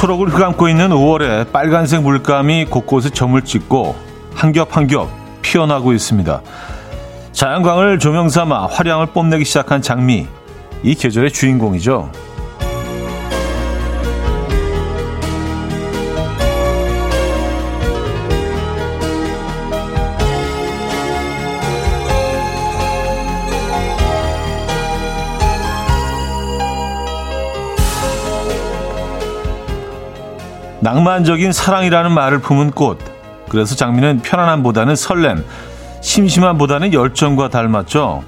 [0.00, 3.94] 초록을 휘감고 있는 5월에 빨간색 물감이 곳곳에 점을 찍고
[4.34, 5.10] 한 겹 한 겹
[5.42, 6.40] 피어나고 있습니다.
[7.32, 10.26] 자연광을 조명 삼아 화량을 뽐내기 시작한 장미.
[10.82, 12.10] 이 계절의 주인공이죠.
[30.80, 32.98] 낭만적인 사랑이라는 말을 품은 꽃.
[33.48, 35.44] 그래서 장미는 편안함보다는 설렘,
[36.00, 38.24] 심심함보다는 열정과 닮았죠.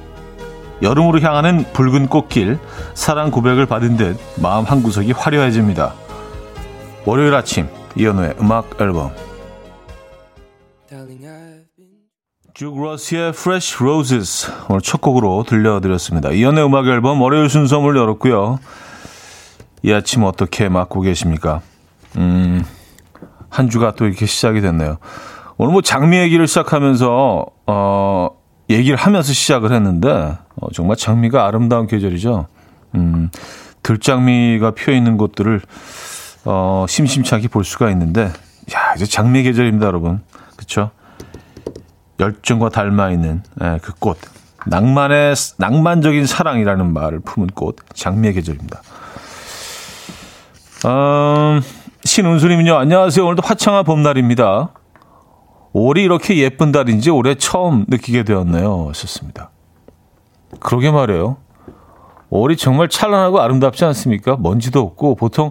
[0.82, 2.58] 여름으로 향하는 붉은 꽃길,
[2.94, 5.94] 사랑 고백을 받은 듯 마음 한구석이 화려해집니다.
[7.04, 9.10] 월요일 아침, 이현우의 음악 앨범.
[12.54, 16.30] 주 그로스의 Fresh Roses 오늘 첫 곡으로 들려드렸습니다.
[16.30, 18.58] 이현우의 음악 앨범 월요일 순서를 열었고요.
[19.82, 21.62] 이 아침 어떻게 맞고 계십니까?
[22.16, 22.64] 음,
[23.48, 24.98] 한 주가 또 이렇게 시작이 됐네요.
[25.58, 28.28] 오늘 뭐 장미 얘기를 시작하면서, 어,
[28.70, 32.46] 얘기를 하면서 시작을 했는데, 어, 정말 장미가 아름다운 계절이죠.
[32.94, 33.30] 음,
[33.82, 35.60] 들장미가 피어 있는 곳들을,
[36.44, 38.32] 어, 심심찮게 볼 수가 있는데,
[38.74, 40.22] 야, 이제 장미 계절입니다, 여러분.
[40.56, 40.90] 그쵸?
[42.20, 44.18] 열정과 닮아 있는, 예, 그 꽃.
[44.66, 47.76] 낭만의, 낭만적인 사랑이라는 말을 품은 꽃.
[47.94, 48.80] 장미의 계절입니다.
[50.86, 51.62] 음,
[52.04, 53.24] 신은수님은요, 안녕하세요.
[53.24, 54.70] 오늘도 화창한 봄날입니다.
[55.72, 58.88] 올이 이렇게 예쁜 달인지 올해 처음 느끼게 되었네요.
[58.88, 59.50] 하셨습니다.
[60.58, 61.36] 그러게 말이에요.
[62.30, 64.36] 올이 정말 찬란하고 아름답지 않습니까?
[64.36, 65.50] 먼지도 없고, 보통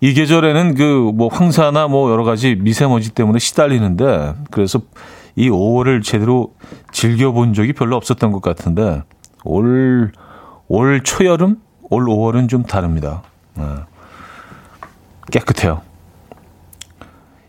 [0.00, 4.80] 이 계절에는 그 뭐 황사나 뭐 여러 가지 미세먼지 때문에 시달리는데, 그래서
[5.36, 6.52] 이 5월을 제대로
[6.92, 9.02] 즐겨본 적이 별로 없었던 것 같은데,
[9.44, 10.12] 올,
[10.68, 11.56] 올 초여름?
[11.88, 13.22] 올 5월은 좀 다릅니다.
[13.54, 13.64] 네.
[15.30, 15.82] 깨끗해요.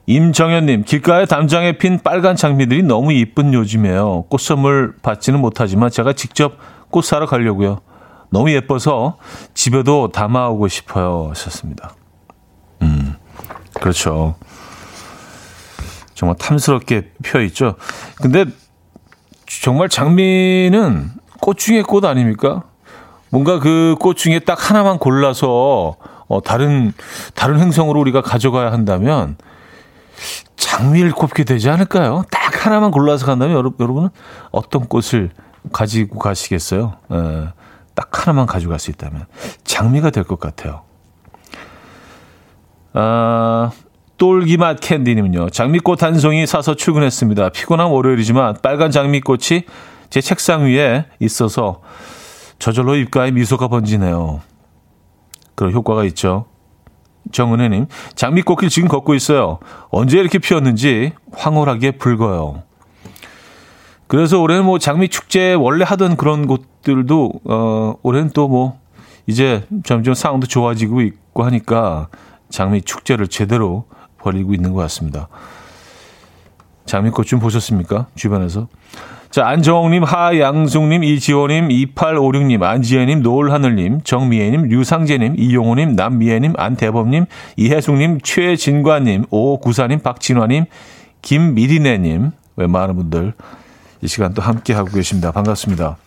[0.05, 4.25] 임정현님, 길가에 담장에 핀 빨간 장미들이 너무 이쁜 요즘이에요.
[4.29, 6.57] 꽃 선물 받지는 못하지만 제가 직접
[6.89, 7.79] 꽃 사러 가려고요.
[8.29, 9.17] 너무 예뻐서
[9.53, 11.27] 집에도 담아오고 싶어요.
[11.29, 11.93] 하셨습니다.
[12.81, 13.15] 음,
[13.79, 14.35] 그렇죠.
[16.15, 17.75] 정말 탐스럽게 펴 있죠.
[18.17, 18.45] 근데
[19.45, 22.63] 정말 장미는 꽃 중에 꽃 아닙니까?
[23.29, 25.95] 뭔가 그 꽃 중에 딱 하나만 골라서
[26.27, 26.93] 어, 다른,
[27.35, 29.37] 다른 행성으로 우리가 가져가야 한다면
[30.55, 32.23] 장미를 꼽게 되지 않을까요?
[32.31, 34.09] 딱 하나만 골라서 간다면 여러분, 여러분은
[34.51, 35.31] 어떤 꽃을
[35.71, 36.93] 가지고 가시겠어요?
[37.11, 37.47] 에, 예,
[37.95, 39.25] 딱 하나만 가져갈 수 있다면
[39.63, 40.81] 장미가 될 것 같아요.
[42.93, 43.71] 아,
[44.17, 45.49] 똘기맛 캔디님은요.
[45.49, 47.49] 장미꽃 한 송이 사서 출근했습니다.
[47.49, 49.63] 피곤한 월요일이지만 빨간 장미꽃이
[50.09, 51.81] 제 책상 위에 있어서
[52.59, 54.41] 저절로 입가에 미소가 번지네요.
[55.55, 56.45] 그런 효과가 있죠.
[57.31, 59.59] 정은혜님, 장미꽃길 지금 걷고 있어요.
[59.89, 62.63] 언제 이렇게 피었는지 황홀하게 붉어요.
[64.07, 68.83] 그래서 올해는 뭐 장미 축제 원래 하던 그런 곳들도 어 올해는 또 뭐
[69.25, 72.09] 이제 점점 상황도 좋아지고 있고 하니까
[72.49, 73.85] 장미 축제를 제대로
[74.17, 75.27] 벌이고 있는 것 같습니다.
[76.85, 78.07] 장미꽃 좀 보셨습니까?
[78.15, 78.67] 주변에서?
[79.33, 87.25] 자, 안정욱님, 하양숙님, 이지호님, 2856님, 안지혜님, 노을하늘님, 정미애님, 류상재님, 이용호님, 남미애님, 안대범님,
[87.57, 90.65] 이혜숙님, 최진관님, 오구사님, 박진화님,
[91.23, 93.33] 김미리네님, 웬만한 분들
[94.03, 95.31] 이 시간 또 함께하고 계십니다.
[95.31, 95.97] 반갑습니다.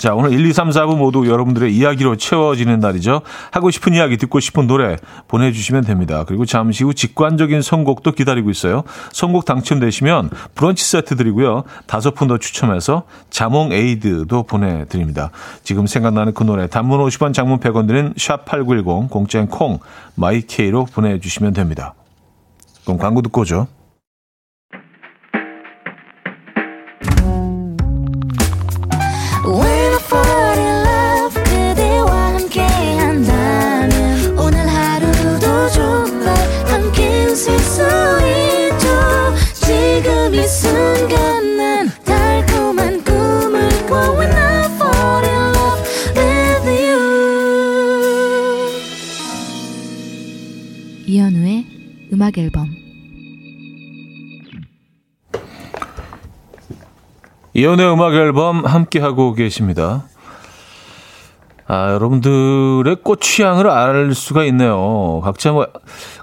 [0.00, 3.20] 자, 오늘 1, 2, 3, 4부 모두 여러분들의 이야기로 채워지는 날이죠.
[3.50, 4.96] 하고 싶은 이야기, 듣고 싶은 노래
[5.28, 6.24] 보내주시면 됩니다.
[6.26, 8.82] 그리고 잠시 후 직관적인 선곡도 기다리고 있어요.
[9.12, 11.64] 선곡 당첨되시면 브런치 세트 드리고요.
[11.86, 15.32] 다섯 분 더 추첨해서 자몽 에이드도 보내드립니다.
[15.64, 19.80] 지금 생각나는 그 노래 단문 50원, 장문 100원 드는 샵8910 공짜인 콩
[20.14, 21.94] my K로 보내주시면 됩니다.
[22.84, 23.66] 그럼 광고 듣고 오죠.
[52.30, 52.68] 음악 앨범
[57.54, 60.04] 이연의 음악 앨범 함께 하고 계십니다.
[61.66, 65.20] 아, 여러분들의 꽃 취향을 알 수가 있네요.
[65.24, 65.66] 각자 뭐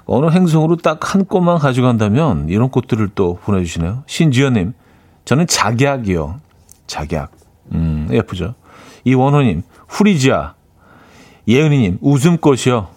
[0.08, 4.04] 어느 행성으로 딱 한 꽃만 가져간다면 이런 꽃들을 또 보내주시네요.
[4.06, 4.72] 신지연님,
[5.24, 6.40] 저는 작약이요.
[6.86, 7.30] 작약.
[7.72, 8.54] 음, 예쁘죠.
[9.04, 10.54] 이원호님, 후리지아.
[11.46, 12.88] 예은이님, 웃음꽃이요.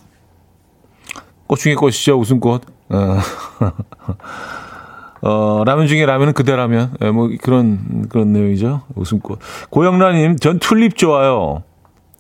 [1.47, 2.63] 꽃 중에 꽃이죠, 웃음꽃.
[2.89, 3.17] 어.
[5.21, 6.95] 어, 라면 중에 라면은 그대라면.
[7.01, 8.83] 예, 뭐 그런, 그런 내용이죠.
[8.95, 9.39] 웃음꽃.
[9.69, 11.63] 고영란님, 전 튤립 좋아요.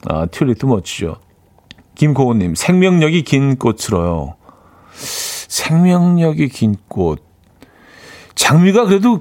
[0.07, 1.15] 아, 튤립도 멋지죠.
[1.95, 4.35] 김고은님, 생명력이 긴 꽃으로요.
[4.93, 7.23] 생명력이 긴 꽃.
[8.35, 9.19] 장미가 그래도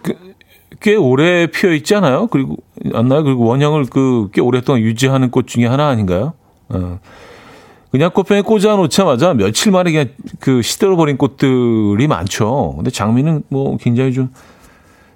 [0.80, 2.28] 꽤 오래 피어 있잖아요.
[2.28, 2.56] 그리고,
[2.94, 3.22] 안나요?
[3.24, 6.32] 그리고 원형을 그 꽤 오랫동안 유지하는 꽃 중에 하나 아닌가요?
[6.68, 7.00] 어.
[7.90, 10.08] 그냥 꽃병에 꽂아 놓자마자 며칠 만에 그냥
[10.38, 12.74] 그 시들어 버린 꽃들이 많죠.
[12.76, 14.32] 근데 장미는 뭐 굉장히 좀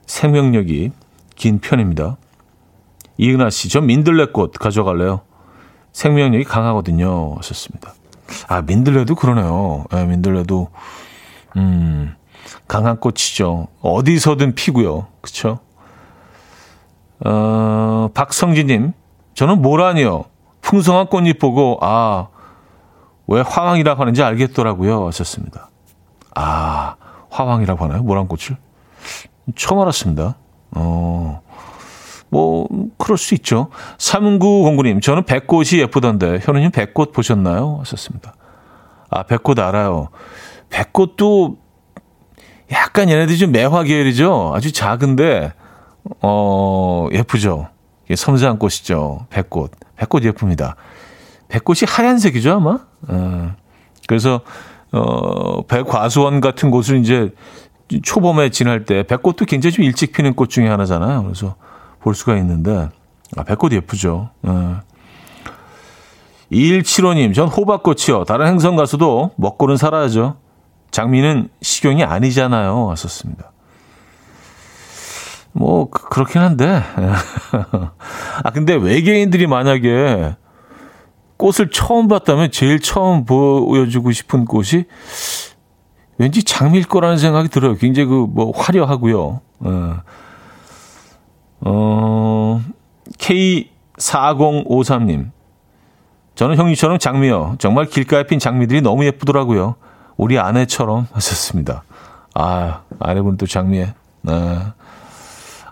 [0.06, 0.90] 생명력이
[1.36, 2.16] 긴 편입니다.
[3.16, 5.20] 이은하 씨, 전 민들레꽃 가져갈래요.
[5.92, 7.36] 생명력이 강하거든요.
[7.36, 7.94] 하셨습니다.
[8.48, 9.84] 아, 민들레도 그러네요.
[9.90, 10.68] 네, 민들레도,
[11.56, 12.14] 음,
[12.68, 13.68] 강한 꽃이죠.
[13.80, 15.06] 어디서든 피고요.
[15.20, 15.60] 그쵸?
[17.24, 18.92] 어, 박성진님,
[19.34, 20.24] 저는 모란이요.
[20.62, 22.28] 풍성한 꽃잎 보고, 아,
[23.26, 25.06] 왜 화왕이라고 하는지 알겠더라고요.
[25.08, 25.70] 하셨습니다.
[26.34, 26.96] 아,
[27.30, 28.02] 화왕이라고 하나요?
[28.02, 28.56] 모란꽃을?
[29.56, 30.36] 처음 알았습니다.
[30.72, 31.40] 어,
[32.34, 32.66] 뭐,
[32.98, 33.68] 그럴 수 있죠.
[33.98, 37.76] 3909님, 저는 백꽃이 예쁘던데, 현우님 백꽃 보셨나요?
[37.82, 38.34] 하셨습니다.
[39.08, 40.08] 아, 백꽃 알아요.
[40.68, 41.58] 백꽃도
[42.72, 44.50] 약간 얘네들이 좀 매화 계열이죠.
[44.52, 45.52] 아주 작은데,
[46.22, 47.68] 어, 예쁘죠.
[48.12, 49.28] 섬세한 꽃이죠.
[49.30, 49.70] 백꽃.
[49.94, 50.74] 백꽃 예쁩니다.
[51.46, 52.80] 백꽃이 하얀색이죠, 아마?
[53.06, 53.54] 어,
[54.08, 54.40] 그래서,
[54.90, 57.30] 어, 백과수원 같은 곳을 이제
[58.02, 61.22] 초봄에 지날 때 백꽃도 굉장히 좀 일찍 피는 꽃 중에 하나잖아요.
[61.22, 61.54] 그래서
[62.04, 62.90] 볼 수가 있는데,
[63.34, 64.28] 아, 백꽃 예쁘죠.
[64.42, 64.80] 어.
[66.52, 68.24] 2175님, 전 호박꽃이요.
[68.24, 70.36] 다른 행성 가서도 먹고는 살아야죠.
[70.90, 72.84] 장미는 식용이 아니잖아요.
[72.84, 73.50] 왔었습니다.
[75.52, 76.82] 뭐, 그, 그렇긴 한데.
[78.44, 80.36] 아, 근데 외계인들이 만약에
[81.38, 84.84] 꽃을 처음 봤다면 제일 처음 보여주고 싶은 꽃이
[86.18, 87.76] 왠지 장미일 거라는 생각이 들어요.
[87.76, 89.40] 굉장히 그 뭐 화려하고요.
[89.60, 89.96] 어,
[91.64, 92.60] 어
[93.18, 95.30] K4053님.
[96.34, 97.56] 저는 형님처럼 장미요.
[97.58, 99.76] 정말 길가에 핀 장미들이 너무 예쁘더라고요.
[100.16, 101.84] 우리 아내처럼 하셨습니다.
[102.34, 103.94] 아, 아내분 또 장미에.
[104.22, 104.58] 네.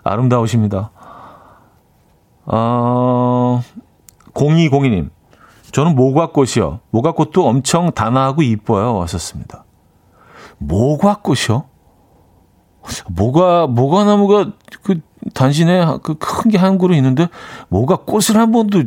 [0.03, 0.91] 아름다우십니다.
[2.45, 3.61] 어,
[4.33, 5.09] 0202님.
[5.71, 6.79] 저는 모과꽃이요.
[6.91, 8.95] 모과꽃도 엄청 단아하고 이뻐요.
[8.95, 9.65] 왔었습니다.
[10.59, 11.65] 모과꽃이요?
[13.07, 14.51] 모과, 모과나무가
[14.83, 14.99] 그
[15.33, 17.27] 단신에 그 큰 게 한 그루 있는데
[17.69, 18.83] 모과꽃을 한 번도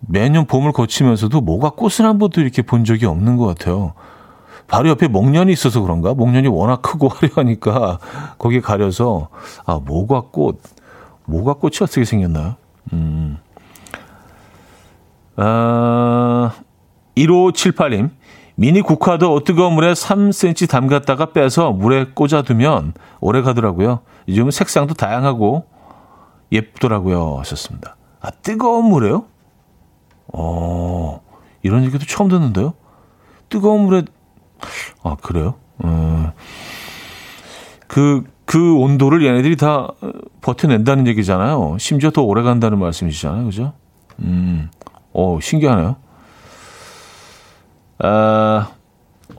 [0.00, 3.94] 매년 봄을 거치면서도 모과꽃을 한 번도 이렇게 본 적이 없는 것 같아요.
[4.68, 6.12] 바로 옆에 목련이 있어서 그런가?
[6.14, 7.98] 목련이 워낙 크고 화려하니까
[8.38, 9.28] 거기에 가려서
[9.64, 10.60] 아 모과 꽃
[11.24, 12.56] 모과 꽃이 어떻게 생겼나요?
[12.92, 13.38] 음.
[15.36, 16.52] 아,
[17.16, 18.10] 1578님,
[18.56, 24.00] 미니 국화도 뜨거운 물에 3cm 담갔다가 빼서 물에 꽂아두면 오래 가더라고요.
[24.28, 25.66] 요즘은 색상도 다양하고
[26.50, 27.36] 예쁘더라고요.
[27.38, 27.96] 하셨습니다.
[28.20, 29.26] 아, 뜨거운 물에요?
[30.32, 31.20] 어,
[31.62, 32.72] 이런 얘기도 처음 듣는데요?
[33.50, 34.04] 뜨거운 물에,
[35.02, 35.54] 아, 그래요?
[35.78, 36.32] 어,
[37.86, 39.88] 그, 그 온도를 얘네들이 다
[40.40, 41.76] 버텨낸다는 얘기잖아요.
[41.78, 43.44] 심지어 더 오래 간다는 말씀이시잖아요.
[43.44, 43.74] 그죠?
[44.20, 44.70] 음,
[45.12, 45.96] 오, 신기하네요.
[47.98, 48.68] 아,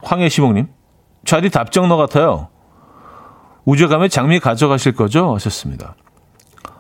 [0.01, 0.67] 황해시봉님.
[1.25, 2.47] 차디 답정너 같아요.
[3.65, 5.35] 우주 가면 장미 가져가실 거죠?
[5.35, 5.95] 하셨습니다.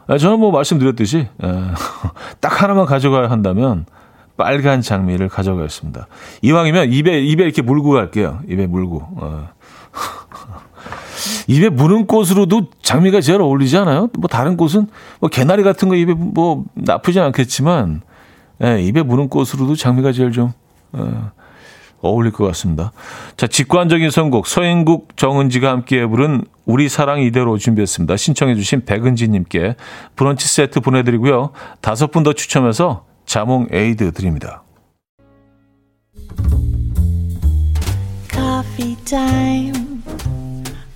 [0.07, 1.75] 아, 저는 뭐 말씀드렸듯이, 아,
[2.39, 3.85] 딱 하나만 가져가야 한다면,
[4.37, 6.07] 빨간 장미를 가져가겠습니다.
[6.43, 8.39] 이왕이면 입에, 입에 이렇게 물고 갈게요.
[8.47, 9.03] 입에 물고.
[9.17, 9.49] 어.
[11.47, 14.09] 입에 무는 꽃으로도 장미가 제일 어울리지 않아요?
[14.17, 14.87] 뭐 다른 꽃은
[15.19, 18.01] 뭐 개나리 같은 거 입에 뭐 나쁘진 않겠지만
[18.63, 20.53] 예, 입에 무는 꽃으로도 장미가 제일 좀
[20.93, 21.31] 어,
[22.01, 22.91] 어울릴 것 같습니다.
[23.37, 28.17] 자, 직관적인 선곡 서인국 정은지가 함께 부른 우리 사랑 이대로 준비했습니다.
[28.17, 29.75] 신청해 주신 백은지 님께
[30.15, 31.51] 브런치 세트 보내 드리고요.
[31.81, 34.63] 다섯 분 더 추첨해서 자몽 에이드 드립니다.
[38.29, 40.03] Coffee time.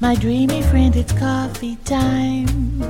[0.02, 2.82] My dreamy friend, it's coffee time.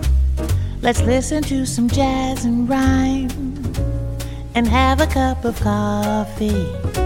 [0.81, 3.29] Let's listen to some jazz and rhyme
[4.55, 7.00] and have a cup of coffee.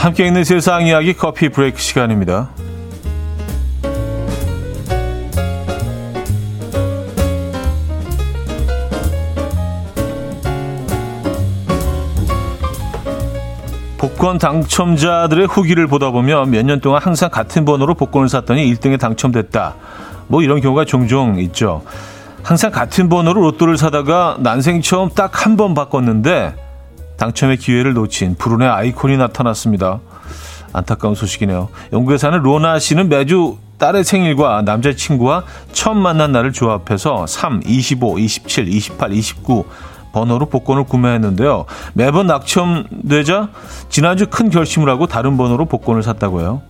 [0.00, 2.48] 함께 있는 세상 이야기 커피 브레이크 시간입니다.
[13.98, 19.74] 복권 당첨자들의 후기를 보다 보면 몇 년 동안 항상 같은 번호로 복권을 샀더니 1등에 당첨됐다.
[20.28, 21.82] 뭐 이런 경우가 종종 있죠.
[22.42, 26.54] 항상 같은 번호로 로또를 사다가 난생 처음 딱 한 번 바꿨는데
[27.20, 30.00] 당첨의 기회를 놓친 불운의 아이콘이 나타났습니다.
[30.72, 31.68] 안타까운 소식이네요.
[31.92, 38.68] 영국에 사는 로나 씨는 매주 딸의 생일과 남자친구와 처음 만난 날을 조합해서 3, 25, 27,
[38.68, 39.66] 28, 29
[40.12, 41.66] 번호로 복권을 구매했는데요.
[41.92, 43.50] 매번 낙첨되자
[43.90, 46.62] 지난주 큰 결심을 하고 다른 번호로 복권을 샀다고 해요.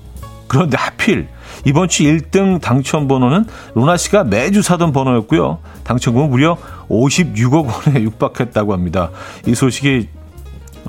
[0.48, 1.28] 그런데 하필
[1.64, 5.58] 이번 주 1등 당첨 번호는 로나 씨가 매주 사던 번호였고요.
[5.84, 9.10] 당첨금은 무려 56억 원에 육박했다고 합니다.
[9.46, 10.08] 이 소식이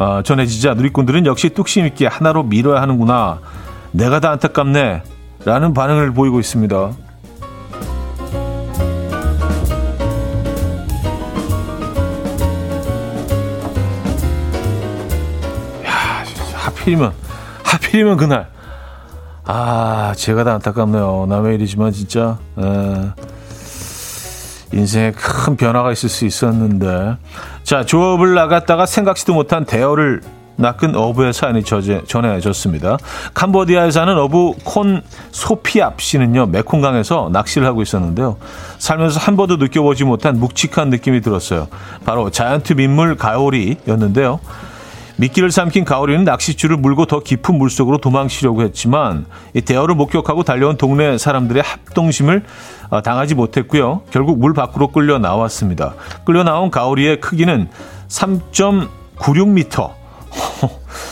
[0.01, 3.39] 어, 전해지자 누리꾼들은 역시 뚝심 있게 하나로 밀어야 하는구나.
[3.91, 5.03] 내가 다 안타깝네.
[5.45, 6.75] 라는 반응을 보이고 있습니다.
[15.85, 16.23] 야,
[16.55, 17.13] 하필이면,
[17.63, 18.47] 하필이면 그날.
[19.45, 21.27] 아, 제가 다 안타깝네요.
[21.29, 23.11] 남의 일이지만 진짜, 에,
[24.73, 27.17] 인생에 큰 변화가 있을 수 있었는데.
[27.63, 30.21] 자, 조업을 나갔다가 생각지도 못한 대어를
[30.57, 32.97] 낚은 어부의 사연이 전해졌습니다.
[33.33, 35.01] 캄보디아에 사는 어부 콘
[35.31, 38.37] 소피압 씨는요, 메콩강에서 낚시를 하고 있었는데요.
[38.77, 41.67] 살면서 한 번도 느껴보지 못한 묵직한 느낌이 들었어요.
[42.05, 44.39] 바로 자이언트 민물 가오리였는데요.
[45.17, 51.17] 미끼를 삼킨 가오리는 낚싯줄을 물고 더 깊은 물속으로 도망치려고 했지만 이 대어를 목격하고 달려온 동네
[51.17, 52.43] 사람들의 합동심을
[52.89, 54.01] 어, 당하지 못했고요.
[54.11, 55.93] 결국 물 밖으로 끌려 나왔습니다.
[56.25, 57.69] 끌려 나온 가오리의 크기는
[58.07, 59.91] 3.96m.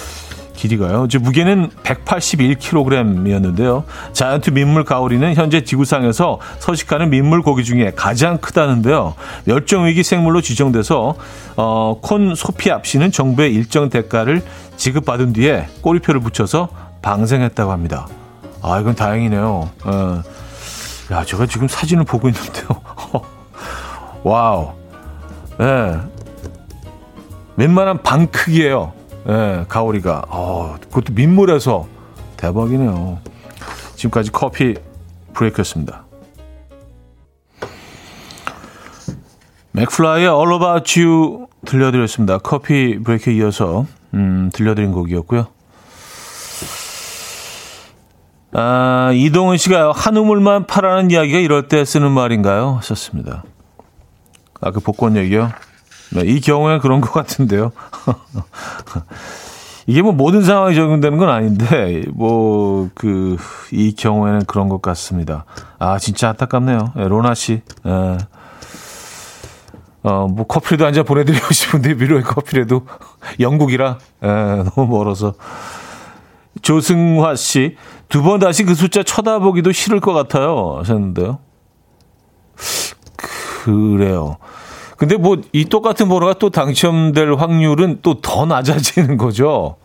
[0.60, 1.08] 길이가요.
[1.13, 3.84] 이 무게는 181kg이었는데요.
[4.12, 9.13] 자이언트 민물 가오리는 현재 지구상에서 서식하는 민물 고기 중에 가장 크다는데요.
[9.46, 11.16] 멸종위기 생물로 지정돼서
[11.56, 14.42] 어, 콘 소피압 씨는 정부의 일정 대가를
[14.75, 16.68] 지급받은 뒤에 꼬리표를 붙여서
[17.01, 18.08] 방생했다고 합니다.
[18.62, 19.70] 아 이건 다행이네요.
[19.86, 20.22] 어.
[21.12, 22.68] 야 제가 지금 사진을 보고 있는데요.
[24.24, 24.74] wow.
[25.62, 25.63] 예.
[25.63, 25.98] 네.
[27.56, 28.99] 웬만한 방 크기예요.
[29.30, 30.24] 예, 가오리가.
[30.30, 31.88] 어, 그것도 민물에서
[32.38, 33.20] 대박이네요.
[33.96, 34.76] 지금까지 커피
[35.34, 36.06] 브레이크였습니다.
[39.72, 42.40] 맥플라이의 All About You 들려드렸습니다.
[42.40, 45.48] 커피 브레이크에 이어서 음, 들려드린 곡이었고요.
[48.54, 52.78] 아, 이동은 씨가 한우물만 파라는 이야기가 이럴 때 쓰는 말인가요?
[52.78, 53.44] 하셨습니다.
[54.60, 55.52] 아, 그 복권 얘기요?
[56.12, 57.72] 네, 이 경우에 그런 것 같은데요.
[59.88, 63.38] 이게 뭐 모든 상황이 적용되는 건 아닌데, 뭐, 그,
[63.72, 65.46] 이 경우에는 그런 것 같습니다.
[65.80, 66.94] 아, 진짜 안타깝네요.
[66.96, 67.62] 네, 로나 씨.
[67.84, 68.18] 네.
[70.04, 72.84] 어, 뭐, 커피라도 한 잔 보내드리고 싶은데, 미로의 커피라도
[73.39, 74.28] 영국이라, 예,
[74.75, 75.34] 너무 멀어서.
[76.62, 77.75] 조승화 씨,
[78.10, 80.75] 두 번 다시 그 숫자 쳐다보기도 싫을 것 같아요.
[80.80, 81.39] 하셨는데요.
[83.63, 84.38] 그래요.
[85.00, 89.77] 근데 뭐 이 똑같은 번호가 또 당첨될 확률은 또 더 낮아지는 거죠.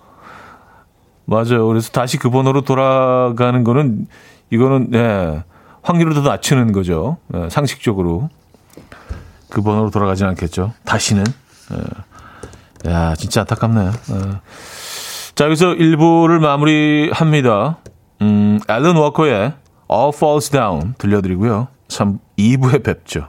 [1.25, 1.67] 맞아요.
[1.69, 4.07] 그래서 다시 그 번호로 돌아가는 거는
[4.51, 5.43] 이거는 네,
[5.83, 7.17] 확률을 더 낮추는 거죠.
[7.29, 8.29] 네, 상식적으로
[9.49, 10.73] 그 번호로 돌아가진 않겠죠.
[10.85, 11.25] 다시는.
[11.25, 12.91] 네.
[12.91, 13.91] 야 진짜 안타깝네요.
[13.91, 14.19] 네.
[15.35, 17.79] 자 여기서 1부를 마무리합니다.
[18.21, 19.53] 음, 앨런 워커의
[19.91, 21.69] All Falls Down 들려드리고요.
[21.89, 23.29] 3, 2부에 뵙죠.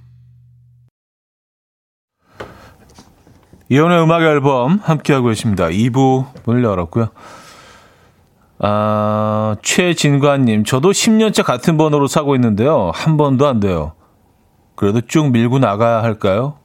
[3.71, 5.67] 이혼의 음악 앨범 함께하고 계십니다.
[5.67, 7.07] 2부 문을 열었고요.
[8.59, 12.91] 아, 최진관님, 저도 10년째 같은 번호로 사고 있는데요.
[12.93, 13.93] 한 번도 안 돼요.
[14.75, 16.57] 그래도 쭉 밀고 나가야 할까요?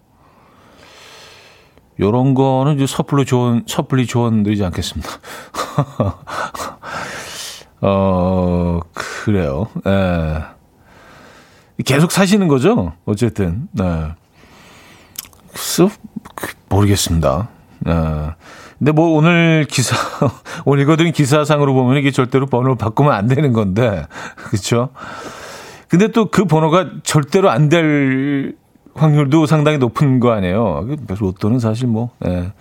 [2.00, 5.08] 요런 거는 이제 섣불리 좋은, 섣불리 조언 드리지 않겠습니다.
[7.82, 9.68] 어, 그래요.
[9.86, 10.42] 예.
[11.84, 12.94] 계속 사시는 거죠?
[13.04, 14.12] 어쨌든, 네.
[16.68, 17.48] 모르겠습니다.
[17.86, 18.34] 어.
[18.78, 19.96] 근데 뭐 오늘 기사,
[20.66, 24.90] 오늘 읽어드린 기사상으로 보면 이게 절대로 번호를 바꾸면 안 되는 건데, 그렇죠?
[25.88, 28.54] 근데 또 그 번호가 절대로 안 될
[28.94, 30.86] 확률도 상당히 높은 거 아니에요.
[31.18, 32.52] 로또는 사실 뭐, 예.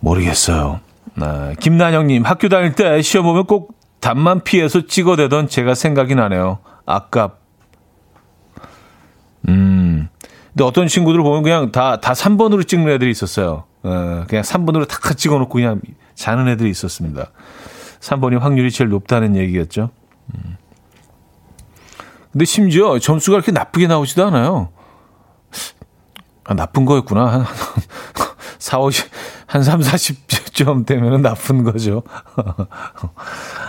[0.00, 0.80] 모르겠어요.
[1.20, 6.58] 아, 김난영님, 학교 다닐 때 시험 보면 꼭 답만 피해서 찍어대던 제가 생각이 나네요.
[6.86, 7.40] 아깝
[10.58, 13.62] 근데 어떤 친구들 보면 그냥 다, 다 3번으로 찍는 애들이 있었어요.
[13.84, 15.80] 어, 그냥 3번으로 다 찍어 놓고 그냥
[16.16, 17.30] 자는 애들이 있었습니다.
[18.00, 19.90] 3번이 확률이 제일 높다는 얘기겠죠.
[20.34, 20.56] 음.
[22.32, 24.70] 근데 심지어 점수가 그렇게 나쁘게 나오지도 않아요.
[26.42, 27.24] 아, 나쁜 거였구나.
[27.24, 27.46] 한,
[28.58, 29.10] 4, 50,
[29.46, 32.02] 한 3, 40점 되면 나쁜 거죠.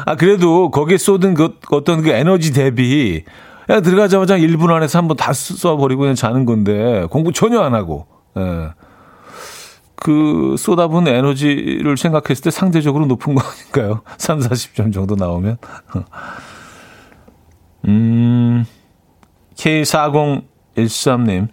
[0.08, 3.26] 아, 그래도 거기에 쏟은 그 어떤 그 에너지 대비,
[3.70, 8.08] 야, 들어가자마자 1분 안에서 한번 다 써버리고 그냥 자는 건데, 공부 전혀 안 하고,
[8.38, 8.70] 예.
[9.96, 14.02] 그 쏟아부은 에너지를 생각했을 때 상대적으로 높은 거 아닌가요?
[14.18, 15.58] 3, 40점 정도 나오면.
[17.88, 18.66] 음,
[19.56, 21.48] K4013님.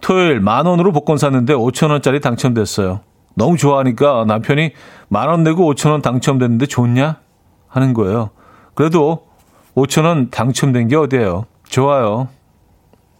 [0.00, 3.00] 토요일 만 원으로 복권 샀는데 5천 원짜리 당첨됐어요.
[3.36, 4.72] 너무 좋아하니까 남편이
[5.08, 7.20] 만 원 내고 5천 원 당첨됐는데 좋냐?
[7.68, 8.30] 하는 거예요.
[8.74, 9.26] 그래도
[9.74, 11.46] 5천 원 당첨된 게 어디예요?
[11.68, 12.28] 좋아요.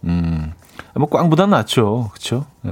[0.05, 0.53] 음,
[0.95, 2.11] 뭐 꽝보다 낫죠.
[2.13, 2.47] 그렇죠?
[2.67, 2.71] 예.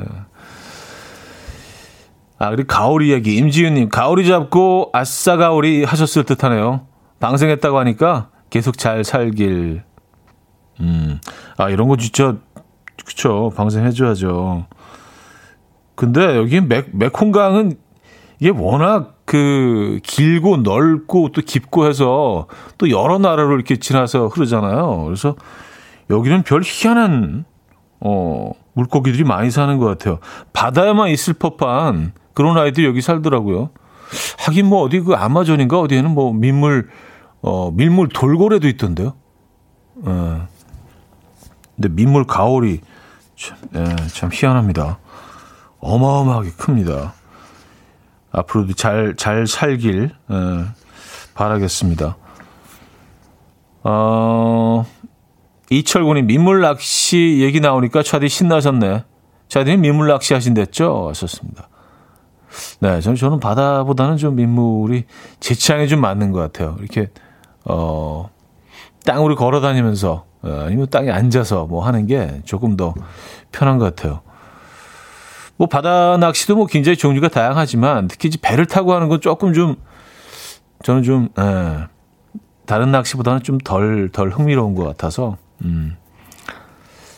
[2.39, 3.37] 아, 그리고 가오리 얘기.
[3.37, 6.87] 임지윤님, 가오리 잡고 아싸 가오리 하셨을 듯 하네요.
[7.21, 9.83] 방생했다고 하니까 계속 잘 살길.
[10.81, 11.21] 음,
[11.57, 12.37] 아, 이런 거 진짜
[13.05, 13.53] 그쵸.
[13.57, 14.67] 방생해줘야죠.
[15.95, 17.75] 근데 여기 맥, 메콩강은
[18.41, 25.05] 이게 워낙 그 길고 넓고 또 깊고 해서 또 여러 나라로 이렇게 지나서 흐르잖아요.
[25.07, 25.37] 그래서
[26.11, 27.47] 여기는 별 희한한
[28.01, 30.19] 어 물고기들이 많이 사는 것 같아요.
[30.53, 33.71] 바다에만 있을 법한 그런 아이들이 여기 살더라고요.
[34.41, 36.91] 하긴 뭐 어디 그 아마존인가 어디에는 뭐 민물
[37.41, 39.15] 어 밀물 돌고래도 있던데요.
[40.05, 40.47] 어.
[41.75, 42.83] 근데 민물 가오리
[43.35, 44.99] 참, 예, 참 희한합니다.
[45.81, 47.15] 어마어마하게 큽니다.
[48.33, 50.65] 앞으로도 잘, 잘 살길, 예,
[51.35, 52.17] 바라겠습니다.
[53.85, 54.85] 어,
[55.71, 59.05] 이철군이 민물 낚시 얘기 나오니까 차디 신나셨네.
[59.49, 61.09] 차디는 민물 낚시 하신댔죠?
[61.11, 61.69] 하셨습니다.
[62.81, 65.05] 네, 저는, 저는 바다보다는 좀 민물이
[65.41, 66.77] 제 취향에 좀 맞는 것 같아요.
[66.81, 67.11] 이렇게,
[67.65, 68.31] 어,
[69.05, 72.95] 땅으로 걸어 다니면서, 어, 아니면 땅에 앉아서 뭐 하는 게 조금 더
[73.51, 74.21] 편한 것 같아요.
[75.57, 79.77] 뭐 바다 낚시도 뭐 굉장히 종류가 다양하지만 특히 이제 배를 타고 하는 건 조금 좀
[80.83, 81.87] 저는 좀 에, 예,
[82.67, 85.97] 다른 낚시보다는 좀덜덜 흥미로운 것 같아서 음.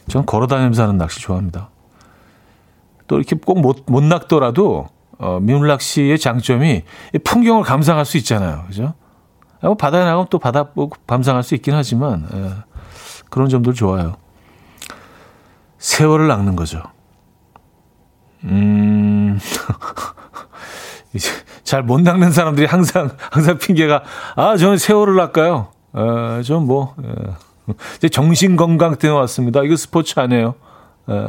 [0.09, 1.71] 저는 걸어 다니면서 하는 낚시 좋아합니다.
[3.07, 6.83] 또 이렇게 꼭 못 못 낚더라도 어, 민물 낚시의 장점이
[7.23, 8.65] 풍경을 감상할 수 있잖아요.
[8.67, 8.95] 그죠?
[9.63, 12.51] 뭐 바다에 나가면 또 바다 보고 감상할 수 있긴 하지만 에, 예,
[13.31, 14.17] 그런 점들 좋아요.
[15.79, 16.83] 세월을 낚는 거죠.
[18.45, 19.39] 음,
[21.65, 24.03] 잘못 낚는 사람들이 항상, 항상 핑계가,
[24.37, 25.69] 아, 저는 세월을 낚아요.
[25.93, 27.37] 어, 전 뭐, 어,
[27.97, 29.63] 이제 정신 건강 때문에 왔습니다.
[29.63, 30.55] 이거 스포츠 아니에요.
[31.07, 31.29] 어,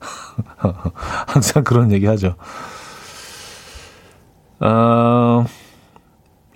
[1.26, 2.36] 항상 그런 얘기 하죠.
[4.60, 5.44] 어,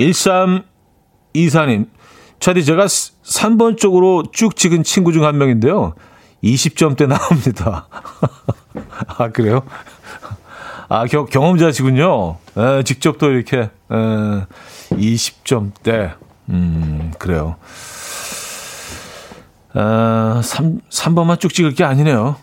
[0.01, 1.89] 1324님,
[2.41, 5.95] 차디 제가 3번 쪽으로 쭉 찍은 친구 중 한 명인데요.
[6.43, 7.89] 20점대 나옵니다.
[9.19, 9.63] 아, 그래요?
[10.89, 12.37] 아, 경, 경험자시군요.
[12.57, 13.71] 에, 직접 또 이렇게, 에,
[14.91, 16.15] 20점대.
[16.49, 17.57] 음, 그래요.
[19.75, 22.37] 아, 3, 3번만 쭉 찍을 게 아니네요.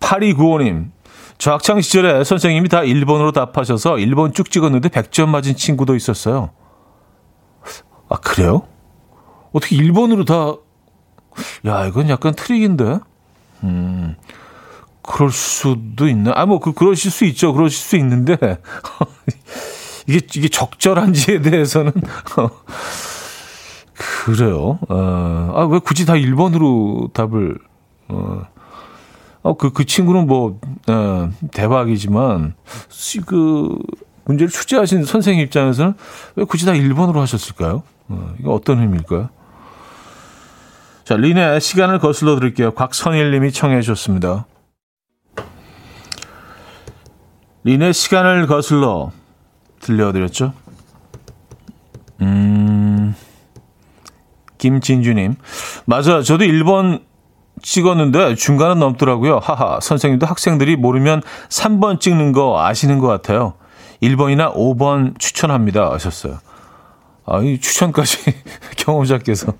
[0.00, 0.90] 8295님.
[1.38, 6.50] 저 학창 시절에 선생님이 다 1번으로 답하셔서 1번 쭉 찍었는데 100점 맞은 친구도 있었어요.
[8.08, 8.62] 아, 그래요?
[9.52, 10.56] 어떻게 1번으로 다
[11.66, 12.98] 야, 이건 약간 트릭인데?
[13.64, 14.16] 음,
[15.06, 16.32] 그럴 수도 있나?
[16.34, 17.52] 아, 뭐, 그, 그러실 수 있죠.
[17.52, 18.36] 그러실 수 있는데,
[20.06, 21.92] 이게, 이게 적절한지에 대해서는,
[24.24, 24.78] 그래요.
[24.88, 27.58] 어, 아, 왜 굳이 다 1번으로 답을,
[28.08, 28.42] 어,
[29.42, 32.54] 어, 그, 그 친구는 뭐, 어, 대박이지만,
[33.26, 33.78] 그,
[34.24, 35.94] 문제를 출제하신 선생님 입장에서는
[36.34, 37.84] 왜 굳이 다 1번으로 하셨을까요?
[38.08, 39.28] 어, 이거 어떤 의미일까요?
[41.04, 42.72] 자, 린의 시간을 거슬러 드릴게요.
[42.72, 44.46] 곽선일 님이 청해 주셨습니다.
[47.66, 49.10] 린의 시간을 거슬러
[49.80, 50.52] 들려드렸죠.
[52.20, 53.12] 음,
[54.58, 55.34] 김진주님.
[55.84, 56.22] 맞아요.
[56.22, 57.02] 저도 1번
[57.60, 59.40] 찍었는데 중간은 넘더라고요.
[59.42, 59.80] 하하.
[59.80, 63.54] 선생님도 학생들이 모르면 3번 찍는 거 아시는 것 같아요.
[64.00, 65.90] 1번이나 5번 추천합니다.
[65.92, 66.38] 하셨어요.
[67.26, 68.18] 아, 이 추천까지
[68.78, 69.52] 경험자께서.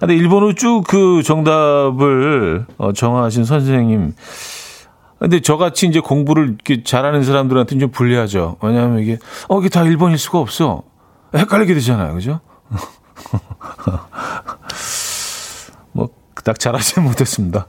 [0.00, 4.14] 근데 일본어로 쭉 그 정답을 어, 정하신 선생님.
[5.20, 8.56] 근데 저같이 이제 공부를 이렇게 잘하는 사람들한테는 좀 불리하죠.
[8.62, 10.82] 왜냐하면 이게, 어, 이게 다 1번일 수가 없어.
[11.34, 12.14] 헷갈리게 되잖아요.
[12.14, 12.40] 그죠?
[15.92, 17.66] 뭐, 그닥 잘하지 못했습니다.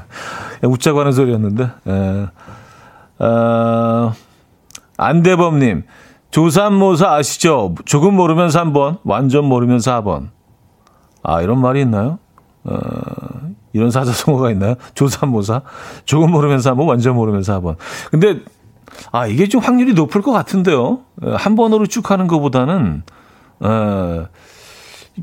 [0.64, 1.70] 웃자고 하는 소리였는데.
[1.88, 2.28] 예.
[3.22, 4.14] 어,
[4.96, 5.84] 안대범님,
[6.30, 7.74] 조산모사 아시죠?
[7.84, 10.30] 조금 모르면 3번, 완전 모르면 4번.
[11.22, 12.18] 아, 이런 말이 있나요?
[12.64, 12.78] 어,
[13.72, 14.74] 이런 사자성어가 있나요?
[14.94, 15.62] 조산모사.
[16.04, 17.76] 조금 모르면 3번, 완전 모르면 4번.
[18.10, 18.40] 근데,
[19.12, 21.00] 아, 이게 좀 확률이 높을 것 같은데요?
[21.22, 23.02] 어, 한 번으로 쭉 하는 것보다는,
[23.60, 24.26] 어,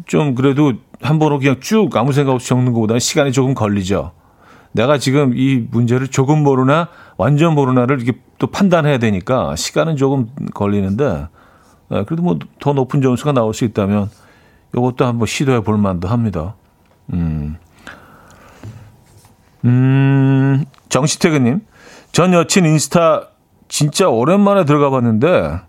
[0.05, 4.11] 좀 그래도 한 번으로 그냥 쭉 아무 생각 없이 적는 것보다는 시간이 조금 걸리죠.
[4.73, 11.27] 내가 지금 이 문제를 조금 모르나 완전 모르나를 이렇게 또 판단해야 되니까 시간은 조금 걸리는데
[11.93, 14.09] 예, 그래도 뭐 더 높은 점수가 나올 수 있다면
[14.75, 16.55] 이것도 한번 시도해 볼 만도 합니다.
[17.13, 17.55] 음.
[19.65, 21.65] 음, 정시태근님.
[22.11, 23.29] 전 여친 인스타
[23.67, 25.59] 진짜 오랜만에 들어가 봤는데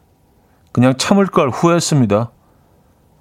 [0.72, 2.30] 그냥 참을 걸 후회했습니다.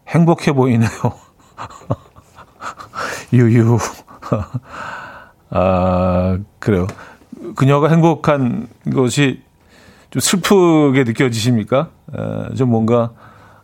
[0.10, 0.90] 행복해 보이네요.
[3.34, 3.78] 유유.
[5.50, 6.88] 아, 그래요.
[7.56, 9.42] 그녀가 행복한 것이
[10.10, 11.90] 좀 슬프게 느껴지십니까?
[12.14, 13.12] 에, 좀 뭔가,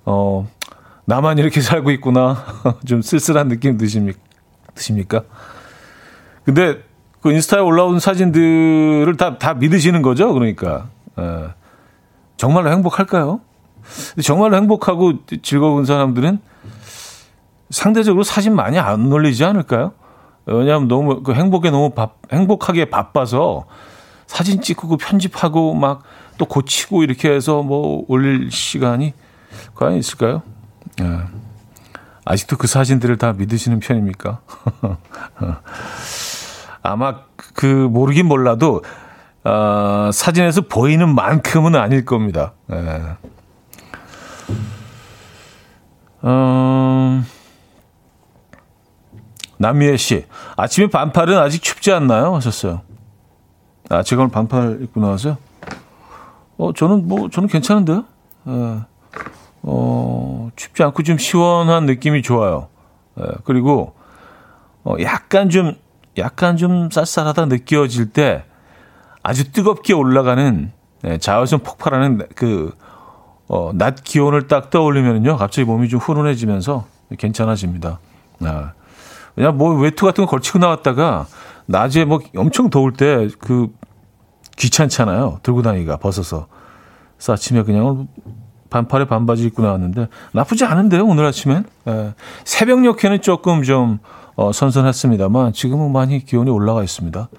[0.05, 0.47] 어,
[1.05, 2.43] 나만 이렇게 살고 있구나.
[2.85, 4.19] 좀 쓸쓸한 느낌 드십니까?
[4.73, 5.23] 드십니까?
[6.45, 6.81] 근데
[7.21, 10.33] 그 인스타에 올라온 사진들을 다, 다 믿으시는 거죠?
[10.33, 10.89] 그러니까.
[11.19, 11.49] 에,
[12.37, 13.41] 정말로 행복할까요?
[14.23, 16.39] 정말로 행복하고 즐거운 사람들은
[17.69, 19.93] 상대적으로 사진 많이 안 올리지 않을까요?
[20.45, 23.65] 왜냐하면 너무 그 행복에 너무 바, 행복하게 바빠서
[24.25, 26.03] 사진 찍고 그 편집하고 막
[26.41, 29.13] 또 고치고 이렇게 해서 뭐 올릴 시간이
[29.75, 30.41] 과연 있을까요?
[30.99, 31.19] 예.
[32.25, 34.41] 아직도 그 사진들을 다 믿으시는 편입니까?
[36.83, 37.21] 아마
[37.53, 38.83] 그 모르긴 몰라도
[39.43, 42.53] 어, 사진에서 보이는 만큼은 아닐 겁니다.
[42.71, 43.01] 예.
[46.23, 47.25] 음,
[49.57, 52.35] 남미애 씨, 아침에 반팔은 아직 춥지 않나요?
[52.35, 52.81] 하셨어요.
[53.89, 55.37] 아, 제가 오늘 반팔 입고 나와서요?
[56.57, 58.05] 어, 저는 뭐, 저는 괜찮은데요?
[58.47, 58.79] 예.
[59.63, 62.67] 어, 춥지 않고 좀 시원한 느낌이 좋아요.
[63.19, 63.95] 예, 그리고,
[64.83, 65.75] 어, 약간 좀,
[66.17, 68.43] 약간 좀 쌀쌀하다 느껴질 때
[69.23, 70.71] 아주 뜨겁게 올라가는,
[71.05, 72.75] 예, 자외선 폭발하는 그,
[73.47, 75.37] 어, 낮 기온을 딱 떠올리면요.
[75.37, 76.85] 갑자기 몸이 좀 훈훈해지면서
[77.17, 77.99] 괜찮아집니다.
[78.41, 78.73] 아.
[79.35, 81.27] 그냥 뭐 외투 같은 거 걸치고 나왔다가
[81.65, 83.67] 낮에 뭐 엄청 더울 때 그
[84.57, 85.39] 귀찮잖아요.
[85.43, 86.47] 들고 다니기가 벗어서.
[87.17, 88.07] 그래서 아침에 그냥
[88.69, 91.03] 반팔에 반바지 입고 나왔는데 나쁘지 않은데요.
[91.05, 91.65] 오늘 아침엔.
[91.87, 92.13] 예.
[92.45, 93.99] 새벽녘에는 조금 좀
[94.41, 97.29] 어, 선선했습니다만 지금은 많이 기온이 올라가 있습니다.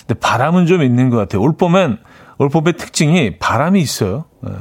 [0.00, 1.40] 근데 바람은 좀 있는 것 같아요.
[1.40, 1.98] 올 봄엔
[2.38, 4.24] 올 봄의 특징이 바람이 있어요.
[4.48, 4.52] 예.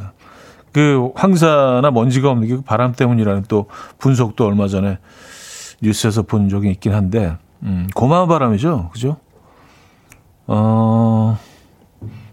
[0.71, 4.99] 그 황사나 먼지가 없는 게그 바람 때문이라는 또 분석도 얼마 전에
[5.81, 8.89] 뉴스에서 본 적이 있긴 한데, 음, 고마운 바람이죠.
[8.93, 9.17] 그죠?
[10.47, 11.37] 어,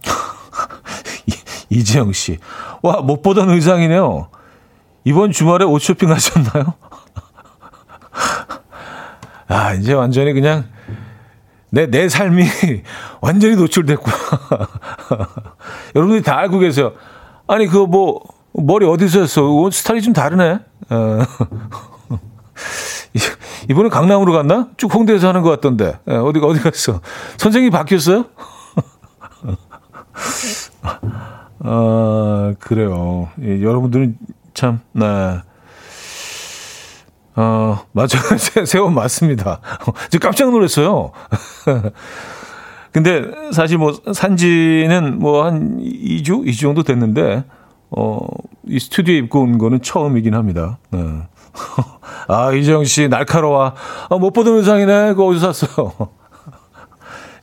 [1.70, 2.38] 이재영 씨.
[2.82, 4.28] 와, 못 보던 의상이네요.
[5.04, 6.74] 이번 주말에 옷 쇼핑 하셨나요?
[9.52, 10.64] 아, 이제 완전히 그냥
[11.68, 12.44] 내, 내 삶이
[13.20, 14.16] 완전히 노출됐구나.
[15.94, 16.92] 여러분들이 다 알고 계세요.
[17.46, 18.20] 아니, 그 뭐,
[18.54, 19.42] 머리 어디서 했어?
[19.42, 20.58] 옷 스타일이 좀 다르네.
[20.90, 21.18] 어.
[23.68, 24.68] 이번에 강남으로 갔나?
[24.78, 25.98] 쭉 홍대에서 하는 것 같던데.
[26.08, 27.00] 예, 어디, 어디 갔어?
[27.36, 28.24] 선생님이 바뀌었어요?
[31.60, 33.28] 아, 그래요.
[33.42, 34.16] 예, 여러분들은
[34.54, 35.40] 참, 네.
[37.34, 38.66] 어, 맞아요.
[38.66, 39.60] 세원 맞습니다.
[40.10, 41.12] 지금 깜짝 놀랐어요.
[42.92, 46.46] 근데 사실 뭐 산지는 뭐 한 2주?
[46.46, 47.44] 2주 정도 됐는데,
[47.90, 48.18] 어,
[48.66, 50.78] 이 스튜디오에 입고 온 거는 처음이긴 합니다.
[50.90, 51.00] 네.
[52.28, 53.72] 아, 이정 씨, 날카로워.
[54.10, 55.08] 아, 못 보던 의상이네.
[55.14, 55.92] 그거 어디서 샀어요?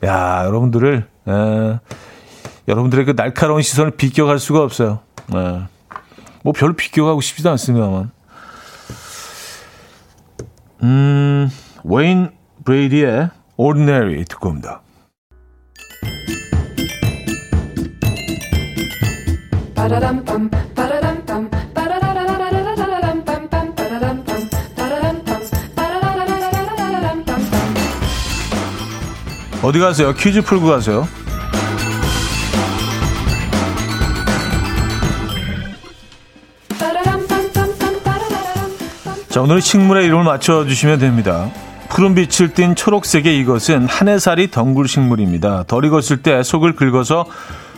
[0.06, 1.80] 야, 여러분들을, 에,
[2.68, 5.00] 여러분들의 그 날카로운 시선을 비껴갈 수가 없어요.
[5.36, 5.62] 에,
[6.44, 8.12] 뭐 별로 비껴가고 싶지도 않습니다만.
[10.84, 11.50] 음,
[11.84, 12.30] 웨인
[12.64, 14.82] 브레이디의 Ordinary 듣고 옵니다.
[29.62, 30.14] 어디 가세요?
[30.14, 31.06] 퀴즈 풀고 가세요.
[39.40, 41.50] 자, 오늘 식물의 이름을 맞춰주시면 됩니다.
[41.88, 45.64] 푸른 빛을 띤 초록색의 이것은 한해살이 덩굴 식물입니다.
[45.64, 47.26] 덜 익었을 때 속을 긁어서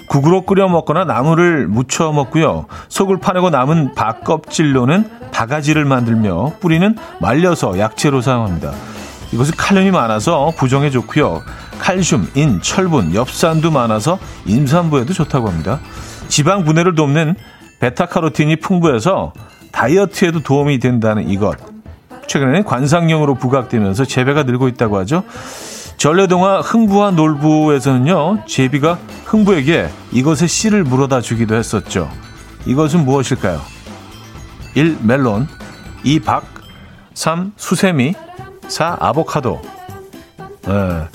[0.08, 2.66] 국으로 끓여 먹거나 나물을 무쳐 먹고요.
[2.90, 8.72] 속을 파내고 남은 밥 껍질로는 바가지를 만들며 뿌리는 말려서 약재로 사용합니다.
[9.32, 11.44] 이것은 칼륨이 많아서 부정에 좋고요.
[11.78, 15.80] 칼슘, 인, 철분, 엽산도 많아서 임산부에도 좋다고 합니다.
[16.28, 17.36] 지방 분해를 돕는
[17.80, 19.34] 베타카로틴이 풍부해서
[19.72, 21.58] 다이어트에도 도움이 된다는 이것.
[22.28, 25.24] 최근에는 관상용으로 부각되면서 재배가 늘고 있다고 하죠.
[25.98, 32.10] 전래동화 흥부와 놀부에서는요, 제비가 흥부에게 이것의 씨를 물어다 주기도 했었죠.
[32.66, 33.62] 이것은 무엇일까요?
[34.76, 34.98] 1.
[35.02, 35.48] 멜론
[36.04, 36.20] 2.
[36.22, 36.44] 박
[37.14, 37.52] 3.
[37.56, 38.16] 수세미
[38.68, 38.98] 4.
[39.00, 39.62] 아보카도
[40.68, 41.08] 예,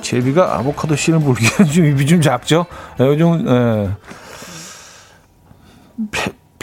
[0.00, 2.66] 제비가 아보카도 씨를 물기는 좀 입이 좀 작죠?
[3.00, 3.90] 예, 좀, 예.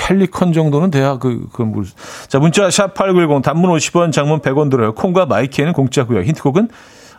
[0.02, 1.86] 펠리컨 정도는 돼야 그, 그 물.
[2.28, 4.94] 자, 문자 샵8910 단문 50원, 장문 100원 들어요.
[4.94, 6.22] 콩과 마이키에는 공짜고요.
[6.22, 6.70] 힌트곡은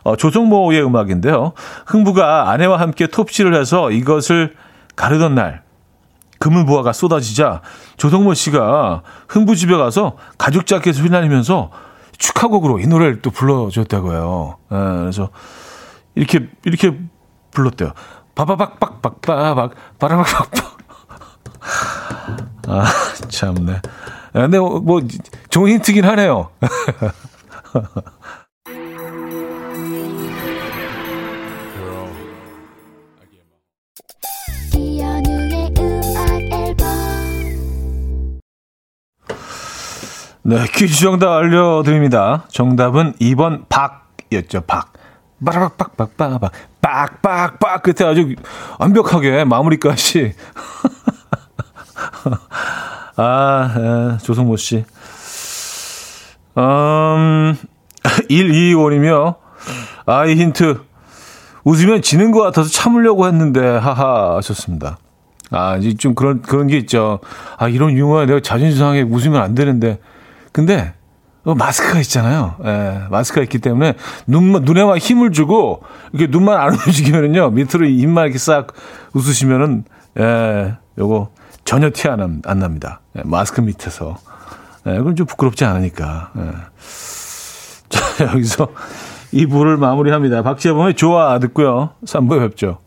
[0.03, 1.53] 어, 조성모의 음악인데요.
[1.85, 4.55] 흥부가 아내와 함께 톱질을 해서 이것을
[4.97, 5.63] 가르던 날
[6.39, 7.61] 그물보화가 쏟아지자
[7.95, 11.71] 조성모 씨가 흥부 집에 가서 가죽 자켓을 휘날리면서
[12.17, 14.57] 축하곡으로 이 노래를 또 불러줬다고요.
[14.71, 15.29] 예, 그래서
[16.15, 16.99] 이렇게 이렇게
[17.51, 17.93] 불렀대요.
[18.35, 20.73] 바바박박박바박 바라박박박.
[22.67, 22.85] 아
[23.29, 23.81] 참네.
[24.31, 25.01] 근데 뭐
[25.49, 26.49] 좋은 힌트긴 하네요.
[40.45, 42.45] 네, 퀴즈 정답 알려드립니다.
[42.49, 44.91] 정답은 2번 박이었죠, 박.
[45.45, 48.33] 빠라박박박박 빡빡빡 끝에 아주
[48.79, 50.33] 완벽하게 마무리까지.
[53.15, 54.85] 아, 에, 조성모 씨.
[56.57, 57.55] 음,
[58.03, 59.35] 125이며,
[60.05, 60.81] 아, 이 힌트.
[61.63, 64.97] 웃으면 지는 것 같아서 참으려고 했는데, 하하, 하셨습니다.
[65.51, 67.19] 아, 이제 좀 그런, 그런 게 있죠.
[67.57, 69.99] 아, 이런 유머에 내가 자존심 상하게 웃으면 안 되는데,
[70.51, 70.93] 근데
[71.45, 72.55] 어, 마스크가 있잖아요.
[72.63, 75.83] 예, 마스크가 있기 때문에 눈, 눈에만 힘을 주고
[76.13, 78.67] 이렇게 눈만 안 움직이면은요 밑으로 입만 이렇게 싹
[79.13, 79.83] 웃으시면은
[80.19, 81.31] 예, 요거
[81.65, 83.01] 전혀 티 안 안 납니다.
[83.17, 84.17] 예, 마스크 밑에서.
[84.87, 86.31] 예, 그건 좀 부끄럽지 않으니까.
[86.37, 86.51] 예.
[87.89, 88.67] 자, 여기서
[89.33, 90.41] 2부를 마무리합니다.
[90.43, 91.91] 박지혜범의 좋아 듣고요.
[92.05, 92.79] 3부에 뵙죠.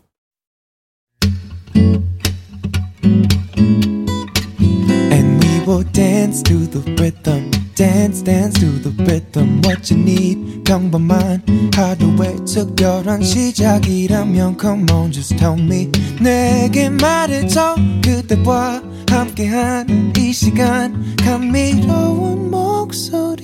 [7.77, 11.43] Dance dance to the rhythm what you need 평범한
[11.75, 22.49] 하루의 특별한 시작이라면 come on just tell me 내게 말해줘 그대와 함께한 이 시간 감미로운
[22.49, 23.37] 목소리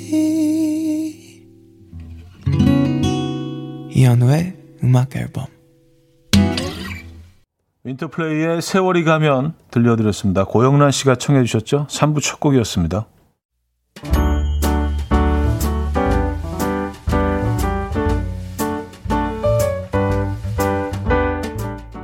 [3.91, 5.45] 이현우의 음악 앨범
[7.83, 10.45] 윈터플레이의 세월이 가면 들려드렸습니다.
[10.45, 11.87] 고영란 씨가 청해 주셨죠?
[11.89, 13.07] 3부 첫 곡이었습니다.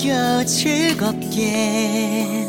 [0.00, 2.48] 들어봐요 즐겁게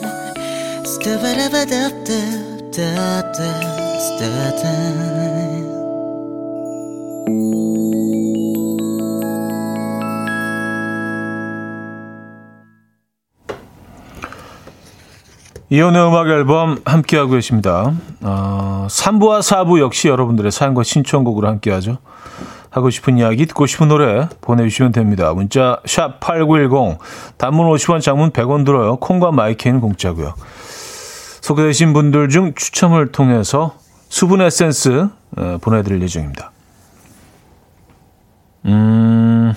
[15.70, 17.94] 이혼의 음악 앨범 함께하고 계십니다.
[18.22, 22.00] 어, 3부와 4부 역시 여러분들의 사연과 신청곡으로 함께하죠.
[22.72, 25.34] 하고 싶은 이야기, 듣고 싶은 노래 보내주시면 됩니다.
[25.34, 26.98] 문자 샵 8910,
[27.38, 28.96] 단문 50원, 장문 100원 들어요.
[28.96, 30.34] 콩과 my K는 공짜고요.
[31.42, 33.76] 소개되신 분들 중 추첨을 통해서
[34.08, 36.52] 수분 에센스 어, 보내드릴 예정입니다.
[38.66, 39.54] 음,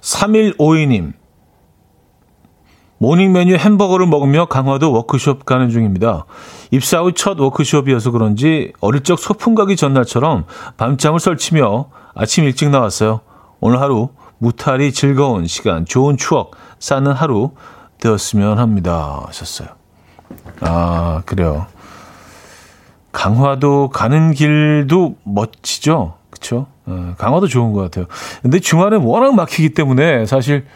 [0.00, 1.12] 3152님.
[2.98, 6.24] 모닝 메뉴 햄버거를 먹으며 강화도 워크숍 가는 중입니다.
[6.70, 10.44] 입사 후 첫 워크숍이어서 그런지 어릴 적 소풍 가기 전날처럼
[10.76, 13.20] 밤잠을 설치며 아침 일찍 나왔어요.
[13.60, 14.08] 오늘 하루
[14.38, 17.52] 무탈이 즐거운 시간, 좋은 추억 쌓는 하루
[18.00, 19.22] 되었으면 합니다.
[19.26, 19.68] 하셨어요.
[20.60, 21.66] 아, 그래요.
[23.12, 26.14] 강화도 가는 길도 멋지죠?
[26.30, 26.66] 그쵸?
[26.86, 28.06] 어, 강화도 좋은 것 같아요.
[28.42, 30.66] 근데 주말에 워낙 막히기 때문에 사실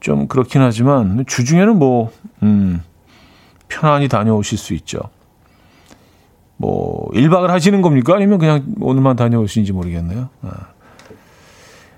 [0.00, 2.82] 좀 그렇긴 하지만 주중에는 뭐 음,
[3.68, 5.00] 편안히 다녀오실 수 있죠.
[6.56, 8.14] 뭐 1박을 하시는 겁니까?
[8.16, 10.28] 아니면 그냥 오늘만 다녀오시는지 모르겠네요.
[10.42, 10.50] 아,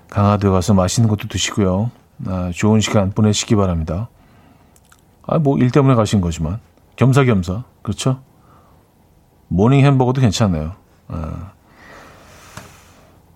[0.09, 1.89] 강화도에 가서 맛있는 것도 드시고요.
[2.27, 4.09] 아, 좋은 시간 보내시기 바랍니다.
[5.25, 6.59] 아, 뭐 일 때문에 가신 거지만
[6.95, 8.21] 겸사겸사 그렇죠?
[9.47, 10.73] 모닝 햄버거도 괜찮네요.
[11.07, 11.51] 아.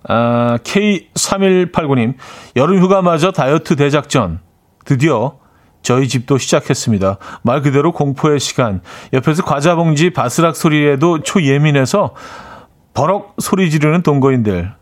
[0.08, 2.14] 아, K3189님,
[2.54, 4.38] 여름 휴가 마저 다이어트 대작전.
[4.86, 5.36] 드디어
[5.82, 7.18] 저희 집도 시작했습니다.
[7.42, 8.80] 말 그대로 공포의 시간.
[9.12, 12.14] 옆에서 과자 봉지 바스락 소리에도 초예민해서
[12.94, 14.72] 버럭 소리 지르는 동거인들.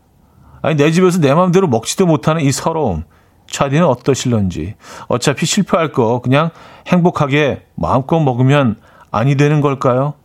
[0.61, 3.03] 아니, 내 집에서 내 마음대로 먹지도 못하는 이 서러움.
[3.47, 4.75] 차디는 어떠실런지.
[5.07, 6.49] 어차피 실패할 거 그냥
[6.87, 8.77] 행복하게 마음껏 먹으면
[9.11, 10.15] 아니 되는 걸까요?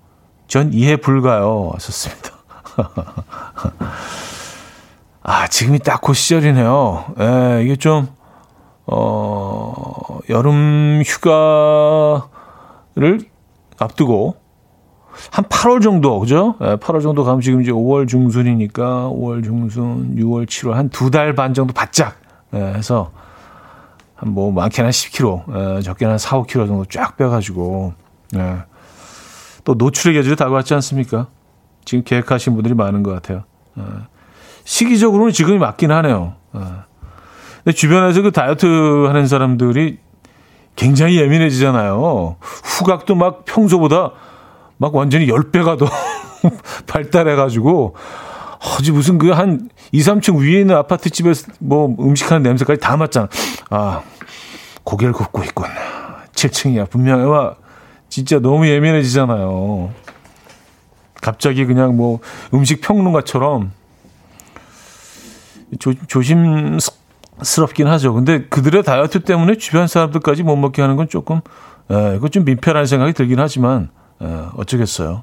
[0.49, 1.71] 전 이해 불가요.
[1.75, 2.31] 하셨습니다.
[5.23, 7.15] 아, 지금이 딱 그 시절이네요.
[7.21, 8.09] 예, 이게 좀,
[8.93, 12.25] 어, 여름 휴가를
[13.79, 14.37] 앞두고
[15.33, 16.55] 한 8월 정도, 그죠?
[16.61, 21.35] 예, 8월 정도 가면 지금 이제 5월 중순이니까 5월 중순, 6월, 7월 한 두 달
[21.35, 22.17] 반 정도 바짝
[22.55, 23.11] 예, 해서
[24.17, 27.95] 한 뭐 많게는 한 10kg, 예, 적게는 한 4, 5kg 정도 쫙 빼가지고
[28.37, 28.57] 예.
[29.65, 31.27] 또 노출의 계절이 다가왔지 않습니까?
[31.85, 33.45] 지금 계획하신 분들이 많은 것 같아요.
[33.79, 33.83] 예.
[34.65, 36.35] 시기적으로는 지금이 맞긴 하네요.
[37.61, 37.65] 예.
[37.65, 38.67] 근데 주변에서 그 다이어트
[39.07, 39.99] 하는 사람들이
[40.77, 42.37] 굉장히 예민해지잖아요.
[42.41, 44.13] 후각도 막 평소보다
[44.79, 45.87] 막 완전히 10배가 더
[46.87, 47.95] 발달해가지고,
[48.79, 53.29] 어지 무슨 그 한 2, 3층 위에 있는 아파트 집에서 뭐 음식하는 냄새까지 다 맡잖아.
[53.71, 54.03] 아,
[54.85, 55.67] 고개를 굽고 있군.
[56.35, 56.89] 7층이야.
[56.89, 57.57] 분명히 와,
[58.09, 59.91] 진짜 너무 예민해지잖아요.
[61.21, 62.21] 갑자기 그냥 뭐
[62.55, 63.73] 음식 평론가처럼
[65.79, 66.79] 조, 조심
[67.43, 68.15] 스럽긴 하죠.
[68.15, 71.41] 근데 그들의 다이어트 때문에 주변 사람들까지 못 먹게 하는 건 조금,
[71.91, 73.91] 에, 그건 좀 민폐라는 생각이 들긴 하지만,
[74.23, 74.27] 에,
[74.57, 75.23] 어쩌겠어요.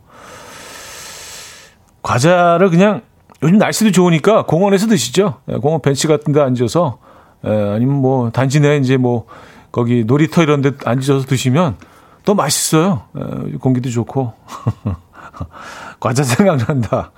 [2.01, 3.01] 과자를 그냥
[3.43, 5.35] 요즘 날씨도 좋으니까 공원에서 드시죠.
[5.47, 6.99] 에, 공원 벤치 같은 데 앉아서,
[7.45, 9.25] 에, 아니면 뭐 단지 내 이제 뭐
[9.71, 11.77] 거기 놀이터 이런 데 앉아서 드시면
[12.25, 13.03] 더 맛있어요.
[13.15, 14.33] 에, 공기도 좋고.
[15.99, 17.11] 과자 생각난다.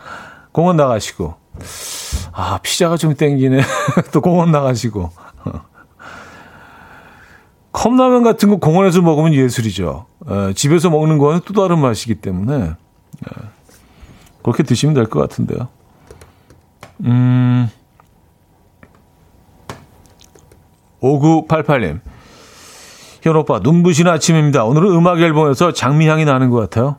[0.51, 1.35] 공원 나가시고.
[2.31, 3.61] 아, 피자가 좀 땡기네.
[4.11, 5.11] 또 공원 나가시고.
[7.71, 10.05] 컵라면 같은 거 공원에서 먹으면 예술이죠.
[10.27, 12.75] 에, 집에서 먹는 거는 또 다른 맛이기 때문에 에,
[14.41, 15.67] 그렇게 드시면 될 것 같은데요.
[17.05, 17.69] 음,
[21.01, 22.01] 5988님.
[23.21, 24.63] 현 오빠, 눈부신 아침입니다.
[24.65, 26.97] 오늘은 음악 앨범에서 장미향이 나는 것 같아요.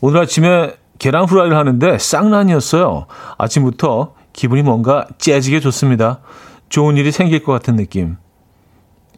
[0.00, 3.06] 오늘 아침에 계란 후라이를 하는데 쌍란이었어요.
[3.38, 6.20] 아침부터 기분이 뭔가 째지게 좋습니다.
[6.68, 8.16] 좋은 일이 생길 것 같은 느낌.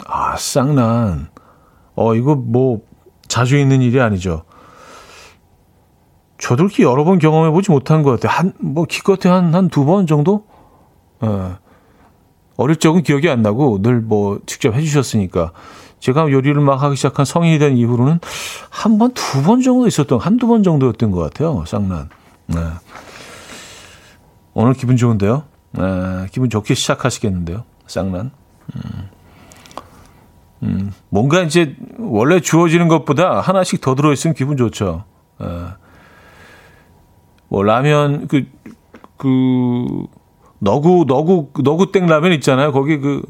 [0.06, 1.28] 아, 쌍란.
[1.94, 2.80] 어, 이거 뭐
[3.26, 4.44] 자주 있는 일이 아니죠.
[6.38, 8.36] 저도 이렇게 여러 번 경험해 보지 못한 것 같아요.
[8.38, 10.44] 한, 뭐, 기껏해 한, 한 두 번 정도?
[11.24, 11.56] 예.
[12.56, 15.52] 어릴 적은 기억이 안 나고 늘 뭐 직접 해주셨으니까.
[16.00, 18.20] 제가 요리를 막 하기 시작한 성인이 된 이후로는
[18.70, 21.64] 한 번, 두 번 정도 있었던, 한두 번 정도였던 것 같아요.
[21.66, 22.08] 쌍난.
[22.46, 22.56] 네.
[24.54, 25.44] 오늘 기분 좋은데요?
[25.72, 25.82] 네,
[26.32, 27.64] 기분 좋게 시작하시겠는데요?
[27.86, 28.30] 쌍난.
[28.76, 29.08] 음.
[30.64, 35.04] 음, 뭔가 이제 원래 주어지는 것보다 하나씩 더 들어있으면 기분 좋죠.
[35.40, 35.46] 네.
[37.48, 38.44] 뭐 라면 그,
[39.16, 39.28] 그,
[40.58, 42.72] 너구, 너구, 너구땡 라면 있잖아요.
[42.72, 43.22] 거기 그,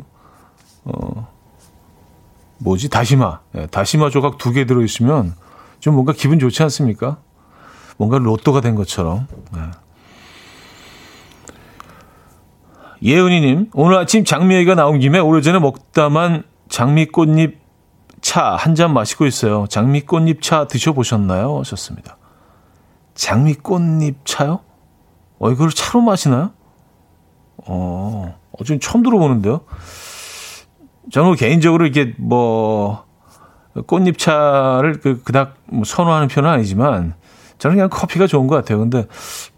[2.59, 5.35] 뭐지 다시마 예, 다시마 조각 두 개 들어있으면
[5.81, 7.19] 좀 뭔가 기분 좋지 않습니까?
[7.97, 9.27] 뭔가 로또가 된 것처럼.
[9.57, 9.61] 예.
[13.03, 17.59] 예은이님, 오늘 아침 장미애가 나온 김에 오래전에 먹다만 장미꽃잎
[18.21, 19.67] 차 한 잔 마시고 있어요.
[19.69, 21.59] 장미꽃잎 차 드셔보셨나요?
[21.61, 22.17] 하셨습니다.
[23.15, 24.61] 장미꽃잎 차요?
[25.39, 26.51] 어, 이걸 차로 마시나요?
[27.67, 29.61] 어, 어, 좀 처음 들어보는데요.
[31.11, 33.05] 저는 개인적으로 이게 뭐,
[33.87, 37.15] 꽃잎차를 그, 그닥 뭐 선호하는 편은 아니지만,
[37.59, 38.79] 저는 그냥 커피가 좋은 것 같아요.
[38.79, 39.07] 근데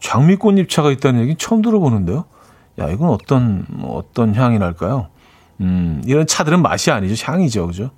[0.00, 2.24] 장미 꽃잎차가 있다는 얘기는 처음 들어보는데요.
[2.78, 5.08] 야, 이건 어떤, 어떤 향이 날까요?
[5.60, 7.30] 음, 이런 차들은 맛이 아니죠.
[7.30, 7.66] 향이죠.
[7.66, 7.90] 그죠?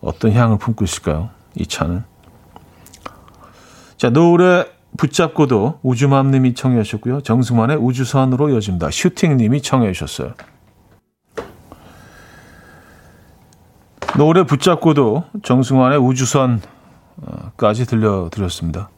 [0.00, 1.30] 어떤 향을 품고 있을까요?
[1.54, 2.02] 이 차는.
[3.96, 4.66] 자, 노래
[4.96, 7.20] 붙잡고도 우주맘님이 청해 주셨고요.
[7.20, 8.90] 정승환의 우주선으로 이어집니다.
[8.90, 10.34] 슈팅님이 청해 주셨어요.
[14.16, 18.90] 노래 붙잡고도 정승환의 우주선까지 들려드렸습니다.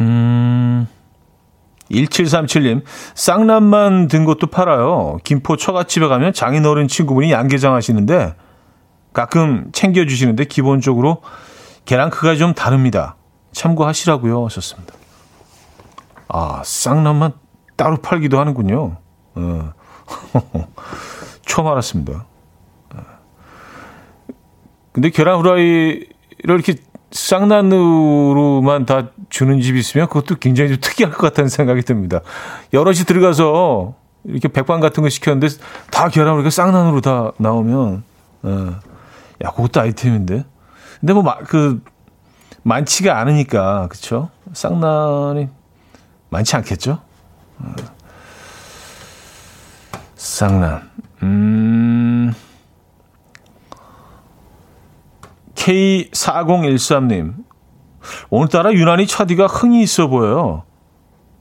[0.00, 0.86] 음,
[1.90, 2.82] 1737님,
[3.14, 5.18] 쌍남만 든 것도 팔아요.
[5.24, 8.34] 김포 처갓집에 가면 장인어른 친구분이 양계장 하시는데
[9.12, 11.22] 가끔 챙겨주시는데 기본적으로
[11.84, 13.16] 계란 크기가 좀 다릅니다.
[13.52, 14.92] 참고하시라고요 하셨습니다.
[16.28, 17.32] 아, 쌍남만
[17.76, 18.96] 따로 팔기도 하는군요.
[19.36, 19.72] 어.
[21.46, 22.26] 처음 알았습니다.
[24.96, 25.00] 어.
[25.00, 26.06] 근데 계란 후라이를
[26.44, 26.76] 이렇게
[27.10, 32.20] 쌍난으로만 다 주는 집이 있으면 그것도 굉장히 좀 특이할 것 같다는 생각이 듭니다.
[32.72, 33.94] 여럿이 들어가서
[34.24, 35.48] 이렇게 백반 같은 거 시켰는데
[35.90, 38.04] 다 계란으로 이렇게 쌍난으로 다 나오면,
[38.42, 38.80] 어.
[39.44, 40.44] 야, 그것도 아이템인데.
[41.00, 41.82] 근데 뭐, 그,
[42.62, 44.30] 많지가 않으니까, 그쵸?
[44.52, 45.48] 쌍난이
[46.30, 46.98] 많지 않겠죠?
[47.58, 47.74] 어.
[50.16, 50.90] 쌍난.
[51.22, 52.34] 음.
[55.66, 57.34] K4013님.
[58.30, 60.62] 오늘따라 유난히 차디가 흥이 있어 보여요.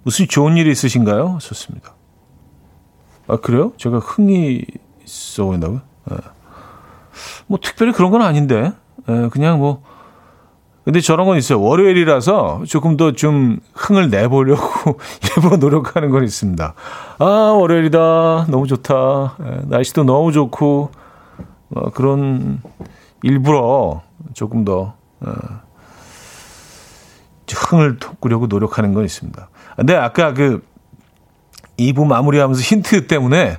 [0.03, 1.37] 무슨 좋은 일 있으신가요?
[1.41, 1.93] 좋습니다.
[3.27, 3.71] 아, 그래요?
[3.77, 4.63] 제가 흥이
[5.05, 5.81] 있어 보인다고요?
[6.09, 6.17] 네.
[7.47, 8.71] 뭐, 특별히 그런 건 아닌데.
[9.07, 9.83] 네, 그냥 뭐.
[10.83, 11.59] 근데 저런 건 있어요.
[11.61, 14.99] 월요일이라서 조금 더 좀 흥을 내보려고
[15.37, 16.73] 일부러 노력하는 건 있습니다.
[17.19, 18.47] 아, 월요일이다.
[18.49, 19.35] 너무 좋다.
[19.39, 20.91] 네, 날씨도 너무 좋고.
[21.75, 22.61] 어, 그런
[23.23, 24.03] 일부러
[24.33, 25.33] 조금 더 어,
[27.47, 29.49] 흥을 돋구려고 노력하는 건 있습니다.
[29.75, 30.65] 근데 아까 그
[31.77, 33.57] 2부 마무리하면서 힌트 때문에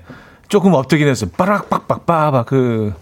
[0.49, 1.31] 조금 엎드긴 했어요.
[1.37, 2.95] 빠락빡빡 빠박 그,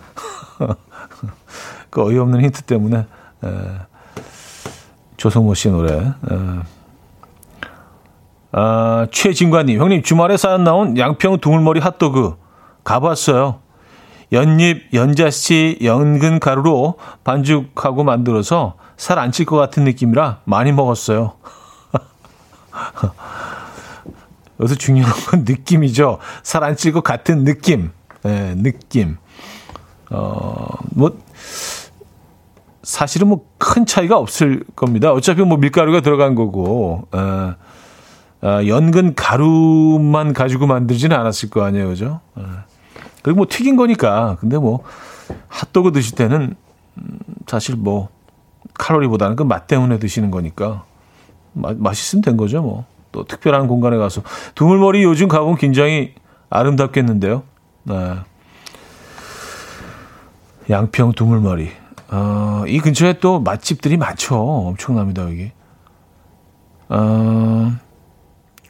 [1.90, 3.48] 그 어이없는 힌트 때문에 에,
[5.16, 5.92] 조성모 씨 노래.
[5.92, 6.12] 에.
[8.56, 12.36] 아, 최진관님, 형님 주말에 사연 나온 양평 두물머리 핫도그
[12.84, 13.60] 가봤어요.
[14.32, 16.94] 연잎, 연자씨, 연근 가루로
[17.24, 21.34] 반죽하고 만들어서 살 안 찔 것 같은 느낌이라 많이 먹었어요.
[24.60, 26.18] 여기서 중요한 건 느낌이죠.
[26.42, 27.90] 살 안 찔 것 같은 느낌.
[28.22, 29.16] 네, 느낌.
[30.10, 31.18] 어, 뭐,
[32.82, 35.10] 사실은 뭐 큰 차이가 없을 겁니다.
[35.12, 37.18] 어차피 뭐 밀가루가 들어간 거고, 에,
[38.46, 41.88] 어, 연근 가루만 가지고 만들지는 않았을 거 아니에요.
[41.88, 42.20] 그죠?
[42.38, 42.42] 에.
[43.24, 44.36] 그리고 뭐 튀긴 거니까.
[44.38, 44.84] 근데 뭐
[45.48, 46.54] 핫도그 드실 때는
[46.98, 47.18] 음,
[47.48, 48.08] 사실 뭐
[48.74, 50.84] 칼로리보다는 그 맛 때문에 드시는 거니까
[51.52, 52.62] 마, 맛있으면 된 거죠.
[52.62, 54.22] 뭐 또 특별한 공간에 가서
[54.56, 56.14] 두물머리 요즘 가보면 굉장히
[56.50, 57.44] 아름답겠는데요.
[57.84, 58.16] 네.
[60.68, 61.70] 양평 두물머리.
[62.10, 64.36] 어, 이 근처에 또 맛집들이 많죠.
[64.36, 65.52] 엄청납니다, 여기.
[66.88, 67.72] 어,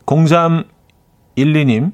[0.05, 1.93] 0312님.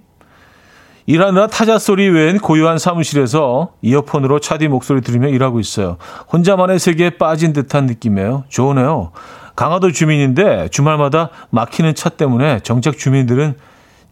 [1.07, 5.97] 일하느라 타자 소리 외엔 고요한 사무실에서 이어폰으로 차디 목소리 들으며 일하고 있어요.
[6.33, 8.45] 혼자만의 세계에 빠진 듯한 느낌이에요.
[8.49, 9.13] 좋으네요.
[9.57, 13.57] 강화도 주민인데 주말마다 막히는 차 때문에 정작 주민들은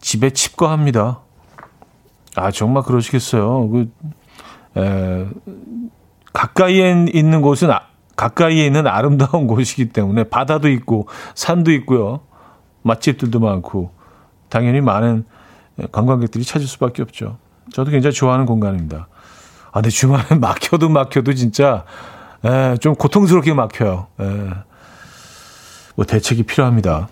[0.01, 1.19] 집에 칩거합니다.
[2.35, 3.69] 아 정말 그러시겠어요.
[3.69, 3.91] 그
[4.77, 5.27] 에,
[6.33, 7.81] 가까이에 있는 곳은 아,
[8.15, 12.21] 가까이에 있는 아름다운 곳이기 때문에 바다도 있고 산도 있고요.
[12.81, 13.91] 맛집들도 많고
[14.49, 15.25] 당연히 많은
[15.91, 17.37] 관광객들이 찾을 수밖에 없죠.
[17.73, 19.07] 저도 굉장히 좋아하는 공간입니다.
[19.67, 21.85] 아, 근데 주말에 막혀도 막혀도 진짜,
[22.43, 24.07] 에, 좀 고통스럽게 막혀요.
[24.19, 24.49] 에,
[25.95, 27.09] 뭐 대책이 필요합니다.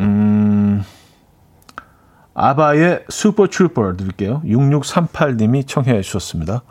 [0.00, 0.84] 음,
[2.34, 4.42] 아바의 Super Trouper 드릴게요.
[4.44, 6.62] 6638님이 청해 주셨습니다.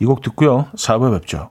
[0.00, 0.66] 이 곡 듣고요.
[0.76, 1.50] 4부에 뵙죠.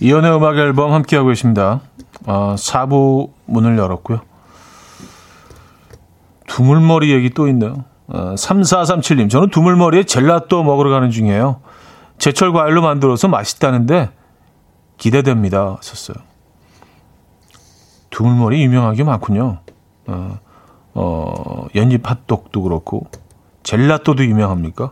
[0.00, 1.82] 이연의 음악 앨범 함께하고 계십니다.
[2.26, 4.20] 아, 4부 문을 열었고요.
[6.46, 7.84] 두물머리 얘기 또 있네요.
[8.08, 11.60] 아, 3437님, 저는 두물머리에 젤라또 먹으러 가는 중이에요.
[12.18, 14.10] 제철 과일로 만들어서 맛있다는데
[14.96, 15.76] 기대됩니다.
[15.76, 16.16] 하셨어요.
[18.10, 19.60] 두물머리 유명한 게 많군요.
[20.06, 20.38] 어,
[20.94, 23.06] 어, 연잎 핫도그도 그렇고
[23.62, 24.90] 젤라또도 유명합니까?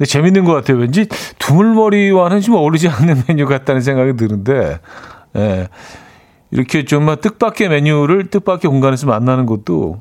[0.00, 0.78] 근데 재밌는 것 같아요.
[0.78, 1.06] 왠지
[1.38, 4.80] 두물머리와는 좀 어울리지 않는 메뉴 같다는 생각이 드는데,
[5.36, 5.68] 예.
[6.50, 10.00] 이렇게 좀 뜻밖의 메뉴를 뜻밖의 공간에서 만나는 것도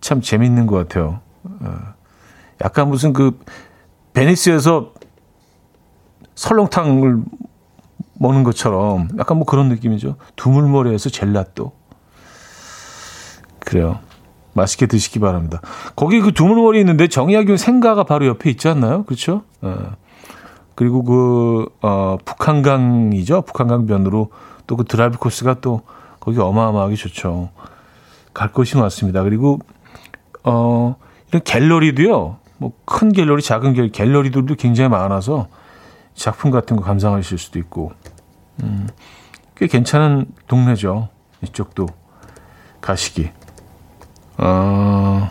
[0.00, 1.18] 참 재밌는 것 같아요.
[1.64, 1.68] 예.
[2.64, 3.36] 약간 무슨 그
[4.12, 4.92] 베니스에서
[6.36, 7.24] 설렁탕을
[8.20, 10.14] 먹는 것처럼 약간 뭐 그런 느낌이죠.
[10.36, 11.72] 두물머리에서 젤라또.
[13.58, 13.98] 그래요.
[14.56, 15.60] 맛있게 드시기 바랍니다.
[15.94, 19.04] 거기 그 두물머리 있는데 정약용 생가가 바로 옆에 있지 않나요?
[19.04, 19.42] 그렇죠?
[19.64, 19.74] 예.
[20.74, 23.42] 그리고 그 어, 북한강이죠.
[23.42, 24.30] 북한강변으로
[24.66, 25.82] 또 그 드라이브 코스가 또
[26.18, 27.50] 거기 어마어마하게 좋죠.
[28.34, 29.22] 갈 곳이 많습니다.
[29.22, 29.60] 그리고
[30.42, 30.96] 어
[31.28, 32.38] 이런 갤러리도요.
[32.58, 35.48] 뭐 큰 갤러리, 작은 갤러리, 갤러리들도 굉장히 많아서
[36.14, 37.92] 작품 같은 거 감상하실 수도 있고
[38.62, 38.88] 음,
[39.56, 41.08] 꽤 괜찮은 동네죠.
[41.42, 41.86] 이쪽도
[42.80, 43.30] 가시기.
[44.38, 45.28] 어,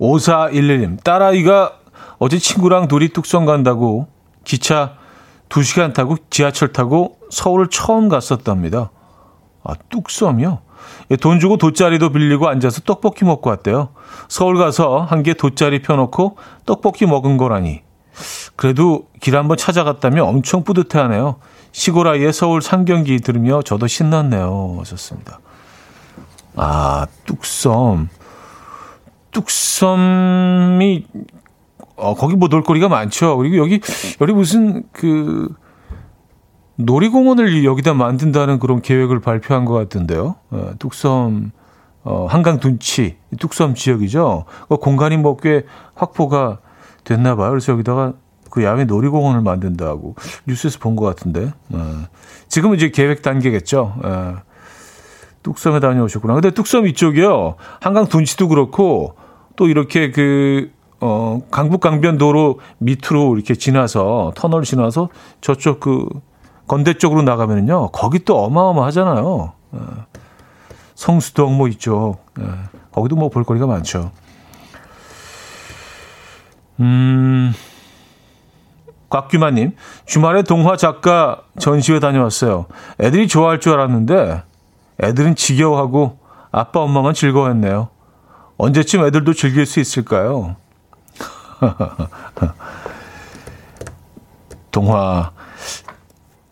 [0.00, 1.72] 5411님, 딸아이가
[2.18, 4.08] 어제 친구랑 둘이 뚝섬 간다고
[4.44, 4.94] 기차
[5.48, 8.90] 2시간 타고 지하철 타고 서울을 처음 갔었답니다.
[9.64, 10.60] 아, 뚝섬이요?
[11.10, 13.90] 예, 돈 주고 돗자리도 빌리고 앉아서 떡볶이 먹고 왔대요.
[14.28, 16.36] 서울 가서 한 개 돗자리 펴놓고
[16.66, 17.82] 떡볶이 먹은 거라니.
[18.56, 21.36] 그래도 길 한번 찾아갔다면 엄청 뿌듯해하네요.
[21.72, 24.76] 시골 아이의 서울 상경기 들으며 저도 신났네요.
[24.80, 25.40] 하셨습니다.
[26.56, 28.08] 아, 뚝섬.
[29.30, 31.06] 뚝섬이,
[31.96, 33.36] 어, 거기 뭐 놀거리가 많죠.
[33.36, 33.80] 그리고 여기,
[34.20, 35.48] 여기 무슨 그,
[36.76, 40.36] 놀이공원을 여기다 만든다는 그런 계획을 발표한 것 같은데요.
[40.50, 41.50] 어, 뚝섬,
[42.04, 44.46] 어, 한강 둔치, 뚝섬 지역이죠.
[44.68, 46.58] 그 공간이 뭐 꽤 확보가
[47.04, 47.50] 됐나 봐요.
[47.50, 48.14] 그래서 여기다가
[48.50, 51.52] 그 야외 놀이공원을 만든다고 뉴스에서 본 것 같은데.
[51.70, 52.04] 어,
[52.48, 53.94] 지금은 이제 계획 단계겠죠.
[54.02, 54.36] 어,
[55.42, 56.34] 뚝섬에 다녀오셨구나.
[56.34, 57.56] 근데 뚝섬 이쪽이요.
[57.80, 59.16] 한강 둔치도 그렇고
[59.56, 60.70] 또 이렇게 그,
[61.00, 65.08] 어, 강북 강변도로 밑으로 이렇게 지나서 터널 지나서
[65.40, 66.06] 저쪽 그
[66.66, 67.90] 건대 쪽으로 나가면은요.
[67.90, 69.52] 거기 또 어마어마하잖아요.
[69.72, 70.06] 어,
[70.94, 72.18] 성수동 뭐 이쪽.
[72.38, 72.44] 예,
[72.92, 74.12] 거기도 뭐 볼거리가 많죠.
[76.80, 77.52] 음,
[79.08, 79.72] 곽규마님,
[80.06, 82.66] 주말에 동화 작가 전시회 다녀왔어요.
[83.00, 84.42] 애들이 좋아할 줄 알았는데
[85.02, 86.18] 애들은 지겨워하고
[86.52, 87.88] 아빠 엄마만 즐거워했네요.
[88.58, 90.56] 언제쯤 애들도 즐길 수 있을까요?
[94.70, 95.32] 동화.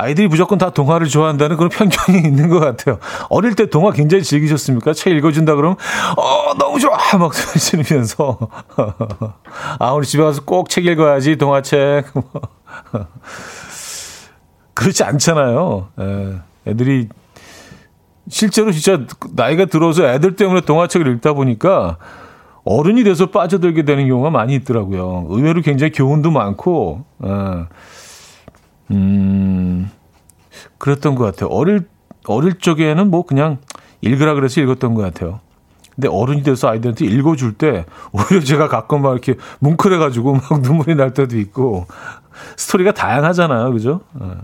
[0.01, 2.99] 아이들이 무조건 다 동화를 좋아한다는 그런 편견이 있는 것 같아요.
[3.31, 4.93] 어릴 때 동화 굉장히 즐기셨습니까?
[4.93, 5.77] 책 읽어준다 그러면,
[6.17, 6.97] 어, 너무 좋아!
[7.19, 8.39] 막 소리치면서.
[9.81, 12.05] 아, 우리 집에 가서 꼭 책 읽어야지, 동화책.
[14.75, 15.89] 그렇지 않잖아요.
[15.99, 17.09] 에, 애들이
[18.29, 19.05] 실제로 진짜
[19.35, 21.99] 나이가 들어서 애들 때문에 동화책을 읽다 보니까
[22.65, 25.27] 어른이 돼서 빠져들게 되는 경우가 많이 있더라고요.
[25.31, 27.67] 의외로 굉장히 교훈도 많고, 어,
[28.91, 29.91] 음,
[30.77, 31.49] 그랬던 것 같아요.
[31.51, 31.89] 어릴,
[32.27, 33.59] 어릴 적에는 뭐 그냥
[34.03, 35.41] 읽으라 그래서 읽었던 것 같아요.
[35.95, 41.13] 근데 어른이 돼서 아이들한테 읽어줄 때 오히려 제가 가끔 막 이렇게 뭉클해가지고 막 눈물이 날
[41.13, 41.87] 때도 있고
[42.57, 43.73] 스토리가 다양하잖아요.
[43.73, 44.03] 그죠?
[44.15, 44.37] 어.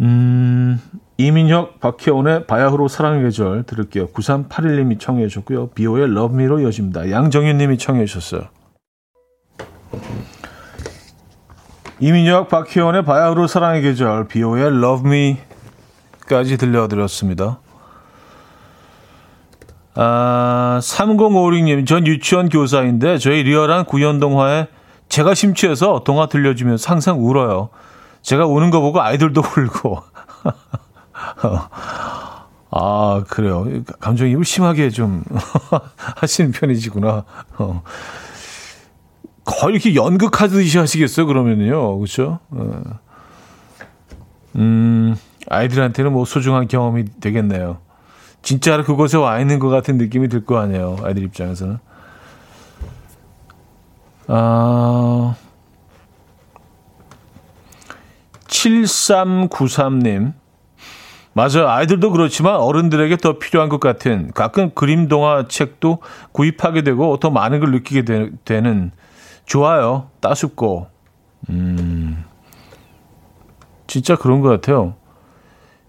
[0.00, 0.80] 음,
[1.16, 4.08] 이민혁, 박혜원의 바야흐로 사랑의 계절 들을게요.
[4.08, 5.70] 9381님이 청해 주셨고요.
[5.70, 7.10] 비오의 Me로 이어집니다.
[7.10, 8.42] 양정윤님이 청해 주셨어요.
[12.00, 14.70] 이민혁, 박혜원의 바야흐로 사랑의 계절, 비오의
[16.28, 17.58] Me까지 들려드렸습니다.
[20.00, 24.68] 아, 3056님, 전 유치원 교사인데 저희 리얼한 구연 동화에
[25.08, 27.70] 제가 심취해서 동화 들려주면서 항상 울어요.
[28.28, 30.02] 제가 우는 거 보고 아이들도 울고.
[32.70, 33.66] 아, 그래요.
[34.00, 35.24] 감정이입을 심하게 좀
[35.96, 37.24] 하시는 편이시구나.
[37.56, 37.82] 어.
[39.46, 41.96] 거의 이렇게 연극하듯이 하시겠어요, 그러면요.
[41.96, 42.38] 그렇죠?
[42.50, 42.82] 어.
[44.56, 45.16] 음,
[45.48, 47.78] 아이들한테는 뭐 소중한 경험이 되겠네요.
[48.42, 50.98] 진짜로 그곳에 와 있는 것 같은 느낌이 들 거 아니에요.
[51.02, 51.78] 아이들 입장에서는.
[54.26, 55.34] 아,
[58.58, 60.32] 7393님.
[61.32, 61.68] 맞아요.
[61.68, 65.98] 아이들도 그렇지만 어른들에게 더 필요한 것 같은 가끔 그림 동화 책도
[66.32, 68.04] 구입하게 되고 더 많은 걸 느끼게
[68.44, 68.90] 되, 는
[69.46, 70.10] 좋아요.
[70.20, 70.88] 따숩고.
[71.50, 72.24] 음.
[73.86, 74.94] 진짜 그런 것 같아요.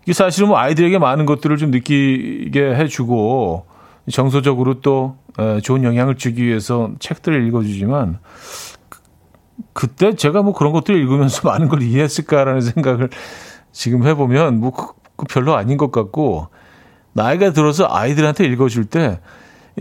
[0.04, 3.66] 이게 사실은 뭐 아이들에게 많은 것들을 좀 느끼게 해주고
[4.12, 5.18] 정서적으로 또
[5.64, 8.20] 좋은 영향을 주기 위해서 책들을 읽어주지만
[9.74, 13.10] 그때 제가 뭐 그런 것들을 읽으면서 많은 걸 이해했을까라는 생각을
[13.72, 16.48] 지금 해보면 뭐 그, 그 별로 아닌 것 같고
[17.14, 19.20] 나이가 들어서 아이들한테 읽어줄 때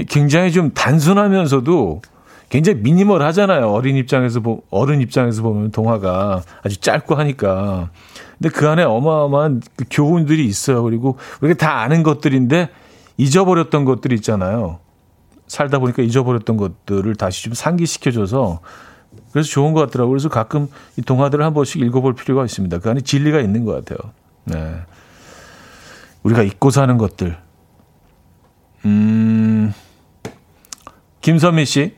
[0.09, 2.03] 굉장히 좀 단순하면서도
[2.49, 3.71] 굉장히 미니멀 하잖아요.
[3.71, 7.91] 어린 입장에서 보, 어른 입장에서 보면 동화가 아주 짧고 하니까.
[8.39, 10.83] 근데 그 안에 어마어마한 그 교훈들이 있어요.
[10.83, 12.71] 그리고 우리가 다 아는 것들인데
[13.19, 14.79] 잊어버렸던 것들이 있잖아요.
[15.47, 18.61] 살다 보니까 잊어버렸던 것들을 다시 좀 상기시켜줘서
[19.33, 20.13] 그래서 좋은 것 같더라고요.
[20.13, 22.79] 그래서 가끔 이 동화들을 한 번씩 읽어볼 필요가 있습니다.
[22.79, 24.13] 그 안에 진리가 있는 것 같아요.
[24.45, 24.81] 네.
[26.23, 27.39] 우리가 잊고 사는 것들.
[28.85, 29.73] 음,
[31.21, 31.97] 김선미 씨.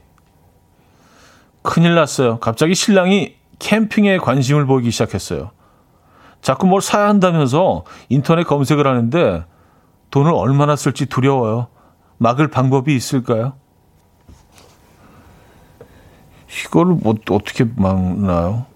[1.63, 2.41] 큰일 났어요.
[2.41, 5.51] 갑자기 신랑이 캠핑에 관심을 보이기 시작했어요.
[6.41, 9.45] 자꾸 뭘 사야 한다면서 인터넷 검색을 하는데
[10.11, 11.69] 돈을 얼마나 쓸지 두려워요.
[12.17, 13.55] 막을 방법이 있을까요?
[16.51, 18.66] 이거를 뭐 어떻게 막나요?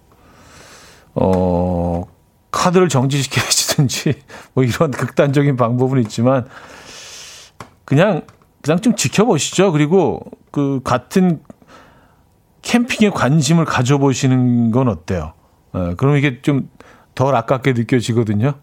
[1.14, 2.04] 어,
[2.50, 4.14] 카드를 정지시켜야지든지
[4.54, 6.46] 뭐 이런 극단적인 방법은 있지만
[7.84, 8.22] 그냥
[8.62, 9.72] 그냥 좀 지켜보시죠.
[9.72, 10.20] 그리고
[10.50, 11.42] 그 같은
[12.62, 15.32] 캠핑에 관심을 가져보시는 건 어때요?
[15.72, 16.68] 어, 그럼 이게 좀
[17.14, 18.54] 덜 아깝게 느껴지거든요.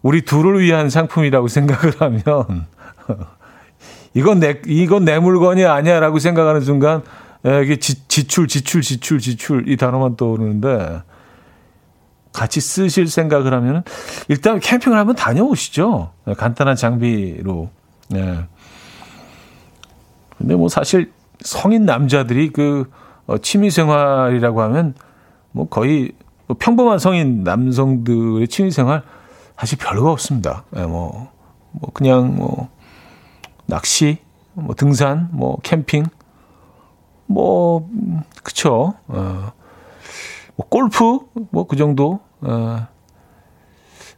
[0.00, 2.66] 우리 둘을 위한 상품이라고 생각을 하면
[4.14, 7.02] 이건 내 이건 내 물건이 아니야라고 생각하는 순간
[7.44, 11.02] 이게 지, 지출 지출 지출 지출 이 단어만 떠오르는데
[12.32, 13.84] 같이 쓰실 생각을 하면
[14.28, 16.12] 일단 캠핑을 한번 다녀오시죠.
[16.26, 17.68] 네, 간단한 장비로.
[18.08, 18.38] 네.
[20.38, 22.90] 근데 뭐 사실 성인 남자들이 그
[23.26, 24.94] 어, 취미 생활이라고 하면
[25.52, 26.12] 뭐 거의
[26.46, 29.02] 뭐 평범한 성인 남성들의 취미 생활
[29.58, 30.64] 사실 별거 없습니다.
[30.70, 31.30] 네, 뭐,
[31.72, 32.68] 뭐 그냥 뭐
[33.66, 34.18] 낚시,
[34.54, 36.06] 뭐 등산, 뭐 캠핑,
[37.26, 37.88] 뭐
[38.42, 38.94] 그쵸.
[39.08, 39.52] 어.
[40.56, 41.20] 뭐 골프
[41.50, 42.20] 뭐 그 정도.
[42.40, 42.86] 어.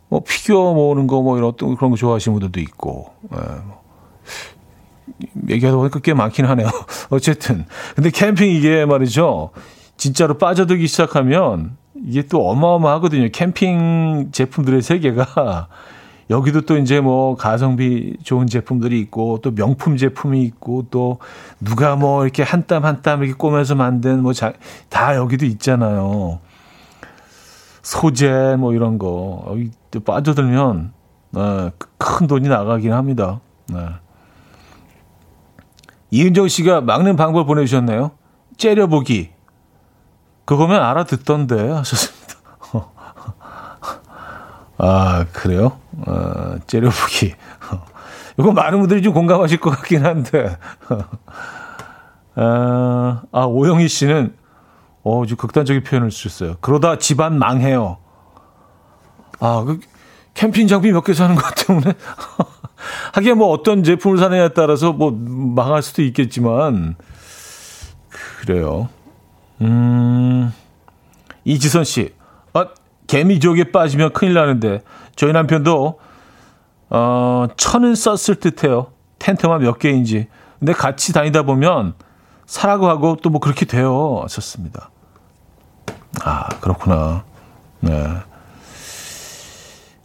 [0.08, 3.12] 뭐 피규어 모으는 거 뭐 이런 어떤 그런 거 좋아하시는 분들도 있고.
[3.30, 3.82] 어.
[5.48, 6.68] 얘기하다 보니까 꽤 많긴 하네요.
[7.10, 7.66] 어쨌든.
[7.94, 9.50] 근데 캠핑 이게 말이죠.
[9.96, 13.28] 진짜로 빠져들기 시작하면 이게 또 어마어마하거든요.
[13.32, 15.68] 캠핑 제품들의 세계가
[16.30, 21.18] 여기도 또 이제 뭐 가성비 좋은 제품들이 있고 또 명품 제품이 있고 또
[21.60, 24.32] 누가 뭐 이렇게 한 땀 한땀 이렇게 꼬매서 만든 뭐
[24.88, 26.40] 다 여기도 있잖아요.
[27.82, 29.56] 소재 뭐 이런 거
[30.04, 30.92] 빠져들면
[31.32, 33.40] 네, 큰 돈이 나가긴 합니다.
[33.66, 33.86] 네.
[36.10, 38.12] 이은정 씨가 막는 방법 보내주셨네요.
[38.56, 39.30] 째려보기.
[40.44, 42.34] 그거면 알아듣던데 하셨습니다.
[44.78, 45.78] 아 그래요?
[46.06, 47.34] 어, 째려보기.
[48.38, 50.56] 이거 많은 분들이 좀 공감하실 것 같긴 한데.
[52.36, 54.34] 아, 아, 오영희 씨는,
[55.04, 56.56] 어, 좀 극단적인 표현을 쓰셨어요.
[56.60, 57.98] 그러다 집안 망해요.
[59.40, 59.78] 아, 그,
[60.34, 61.92] 캠핑 장비 몇 개 사는 것 때문에.
[63.14, 66.96] 하긴 뭐 어떤 제품을 사느냐에 따라서 뭐 망할 수도 있겠지만,
[68.40, 68.88] 그래요.
[69.60, 70.52] 음,
[71.44, 72.12] 이지선 씨.
[72.52, 72.66] 아,
[73.06, 74.82] 개미지옥에 빠지면 큰일 나는데,
[75.16, 76.00] 저희 남편도
[76.90, 78.88] 어, 천은 썼을 듯해요.
[79.18, 80.28] 텐트만 몇 개인지.
[80.58, 81.94] 근데 같이 다니다 보면
[82.46, 84.20] 사라고 하고 또 뭐 그렇게 돼요.
[84.22, 84.90] 하셨습니다.
[86.22, 87.24] 아, 그렇구나.
[87.80, 87.90] 네.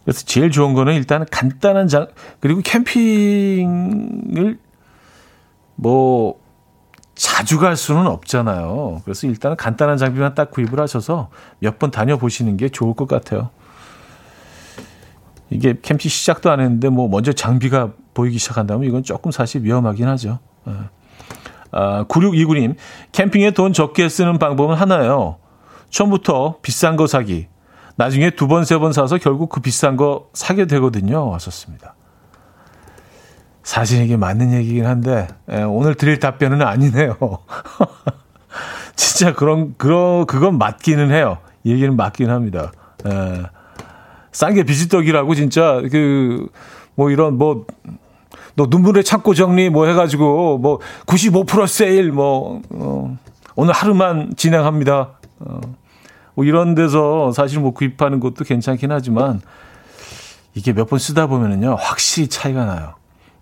[0.04, 2.08] 그래서 제일 좋은 거는 일단 간단한 장,
[2.40, 4.58] 그리고 캠핑을
[5.76, 6.40] 뭐
[7.14, 9.02] 자주 갈 수는 없잖아요.
[9.04, 13.50] 그래서 일단은 간단한 장비만 딱 구입을 하셔서 몇 번 다녀보시는 게 좋을 것 같아요.
[15.50, 20.38] 이게 캠핑 시작도 안 했는데 뭐 먼저 장비가 보이기 시작한다면 이건 조금 사실 위험하긴 하죠.
[20.68, 20.72] 예.
[21.72, 22.74] 아, 9629님,
[23.12, 25.36] 캠핑에 돈 적게 쓰는 방법은 하나예요.
[25.90, 27.48] 처음부터 비싼 거 사기.
[27.96, 31.28] 나중에 두 번, 세 번 사서 결국 그 비싼 거 사게 되거든요.
[31.28, 31.94] 왔었습니다.
[33.62, 37.16] 사실 이게 맞는 얘기긴 한데, 예, 오늘 드릴 답변은 아니네요.
[38.96, 41.38] 진짜 그런, 그런, 그건 맞기는 해요.
[41.66, 42.72] 얘기는 맞긴 합니다.
[43.06, 43.42] 예.
[44.32, 46.48] 싼게 비지떡이라고 진짜 그
[46.96, 47.64] 뭐 이런 뭐
[48.56, 53.16] 너 눈물의 창고 정리 뭐 해가지고 뭐 95% 세일 뭐 어,
[53.56, 55.12] 오늘 하루만 진행합니다.
[55.38, 55.60] 어,
[56.34, 59.40] 뭐 이런 데서 사실 뭐 구입하는 것도 괜찮긴 하지만
[60.54, 62.94] 이게 몇 번 쓰다 보면은요 확실히 차이가 나요.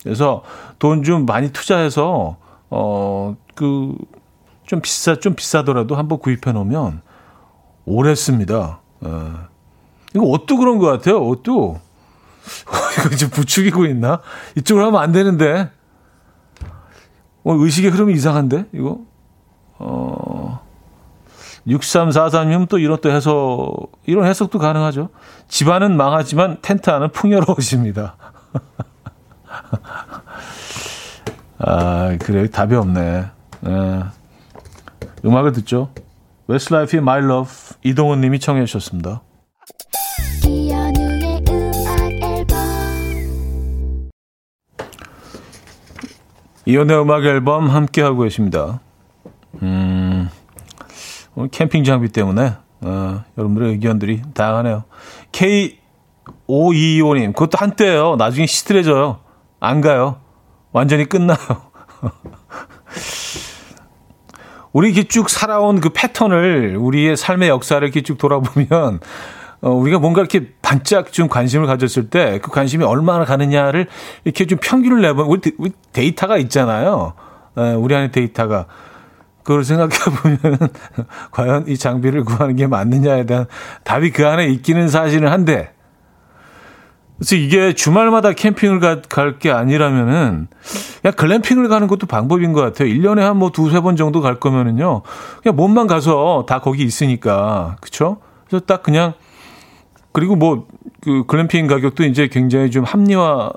[0.04, 0.42] 그래서
[0.78, 2.36] 돈 좀 많이 투자해서
[2.70, 3.94] 어 그
[4.66, 7.00] 좀 비싸 좀 비싸더라도 한번 구입해 놓으면
[7.86, 8.80] 오래 씁니다.
[9.00, 9.47] 어.
[10.14, 11.20] 이거 옷도 그런 것 같아요.
[11.20, 11.80] 옷도
[12.98, 14.20] 이거 지금 부추기고 있나?
[14.56, 15.70] 이쪽으로 하면 안 되는데.
[17.44, 19.00] 어, 의식의 흐름이 이상한데 이거.
[19.78, 20.66] 어.
[21.66, 25.10] 6343님 또 이런 또 해석, 이런 해석도 가능하죠.
[25.48, 28.16] 집안은 망하지만 텐트 안은 풍요로우십니다.
[31.58, 32.48] 아, 그래.
[32.48, 33.26] 답이 없네.
[33.60, 34.02] 네.
[35.24, 35.90] 음악을 듣죠.
[36.46, 37.52] 웨스트라이프의 My Love
[37.82, 39.22] 이동훈 님이 청해 주셨습니다.
[46.68, 48.80] 이현우의 음악 앨범 함께 하고 계십니다.
[49.62, 50.28] 음,
[51.34, 54.84] 오늘 캠핑 장비 때문에 어, 여러분들의 의견들이 다양하네요.
[55.32, 58.16] K5225님, 그것도 한때예요.
[58.16, 59.20] 나중에 시들해져요.
[59.60, 60.20] 안 가요.
[60.70, 61.38] 완전히 끝나요.
[64.74, 69.00] 우리 이렇게 쭉 살아온 그 패턴을 우리의 삶의 역사를 이렇게 쭉 돌아보면
[69.60, 73.86] 어, 우리가 뭔가 이렇게 반짝 좀 관심을 가졌을 때 그 관심이 얼마나 가느냐를
[74.24, 77.14] 이렇게 좀 평균을 내보면 우리, 우리 데이터가 있잖아요.
[77.56, 78.66] 에, 우리 안에 데이터가.
[79.42, 79.94] 그걸 생각해
[80.38, 80.58] 보면
[81.32, 83.46] 과연 이 장비를 구하는 게 맞느냐에 대한
[83.82, 85.72] 답이 그 안에 있기는 사실은 한데
[87.16, 88.78] 그래서 이게 주말마다 캠핑을
[89.08, 90.48] 갈 게 아니라면은
[91.02, 92.88] 그냥 글램핑을 가는 것도 방법인 것 같아요.
[92.88, 95.02] 1년에 한 뭐 두세 번 정도 갈 거면은요.
[95.42, 97.76] 그냥 몸만 가서 다 거기 있으니까.
[97.80, 98.18] 그쵸?
[98.48, 99.14] 그래서 딱 그냥
[100.18, 100.66] 그리고 뭐
[101.00, 103.52] 그 글램핑 가격도 이제 굉장히 좀 합리화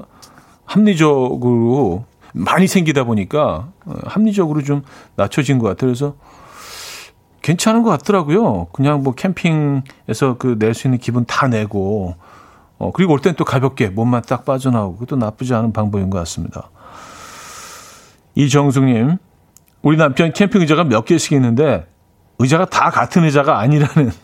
[0.64, 4.84] 합리적으로 많이 생기다 보니까 어, 합리적으로 좀
[5.16, 5.88] 낮춰진 것 같아요.
[5.90, 6.16] 그래서
[7.42, 8.68] 괜찮은 것 같더라고요.
[8.74, 12.16] 그냥 뭐 캠핑에서 그 낼 수 있는 기분 다 내고
[12.78, 16.70] 어, 그리고 올 땐 또 가볍게 몸만 딱 빠져나오고 그것도 나쁘지 않은 방법인 것 같습니다.
[18.36, 19.18] 이정숙님,
[19.82, 21.88] 우리 남편 캠핑 의자가 몇 개씩 있는데
[22.38, 24.12] 의자가 다 같은 의자가 아니라는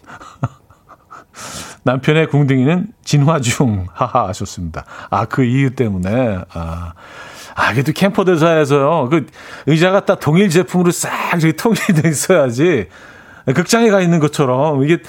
[1.88, 3.88] 남편의 궁둥이는 진화 중.
[3.94, 4.84] 하하 하셨습니다.
[5.10, 6.40] 아, 그 이유 때문에.
[6.54, 6.94] 아.
[7.56, 9.10] 아, 그래도 캠퍼 대사에서요.
[9.10, 9.26] 그
[9.66, 12.88] 의자가 딱 동일 제품으로 싹 저기 통일돼 있어야지.
[13.56, 15.00] 극장에 가 있는 것처럼 이게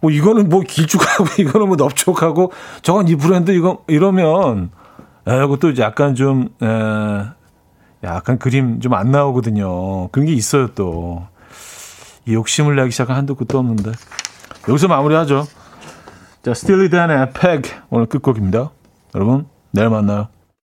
[0.00, 2.52] 뭐 이거는 뭐 길쭉하고 이거는 뭐 넓적하고
[2.82, 4.70] 저건 이 브랜드 이거 이러면
[5.26, 6.66] 에, 이것도 약간 좀 에,
[8.04, 10.08] 약간 그림 좀 안 나오거든요.
[10.08, 11.26] 그런 게 있어요 또.
[12.26, 13.92] 이 욕심을 내기 시작한 한도 끝도 없는데.
[14.68, 15.46] 여기서 마무리하죠.
[16.42, 18.70] 자, 스틸리 댄의 팩 오늘 끝곡입니다.
[19.14, 20.28] 여러분, 내일 만나요.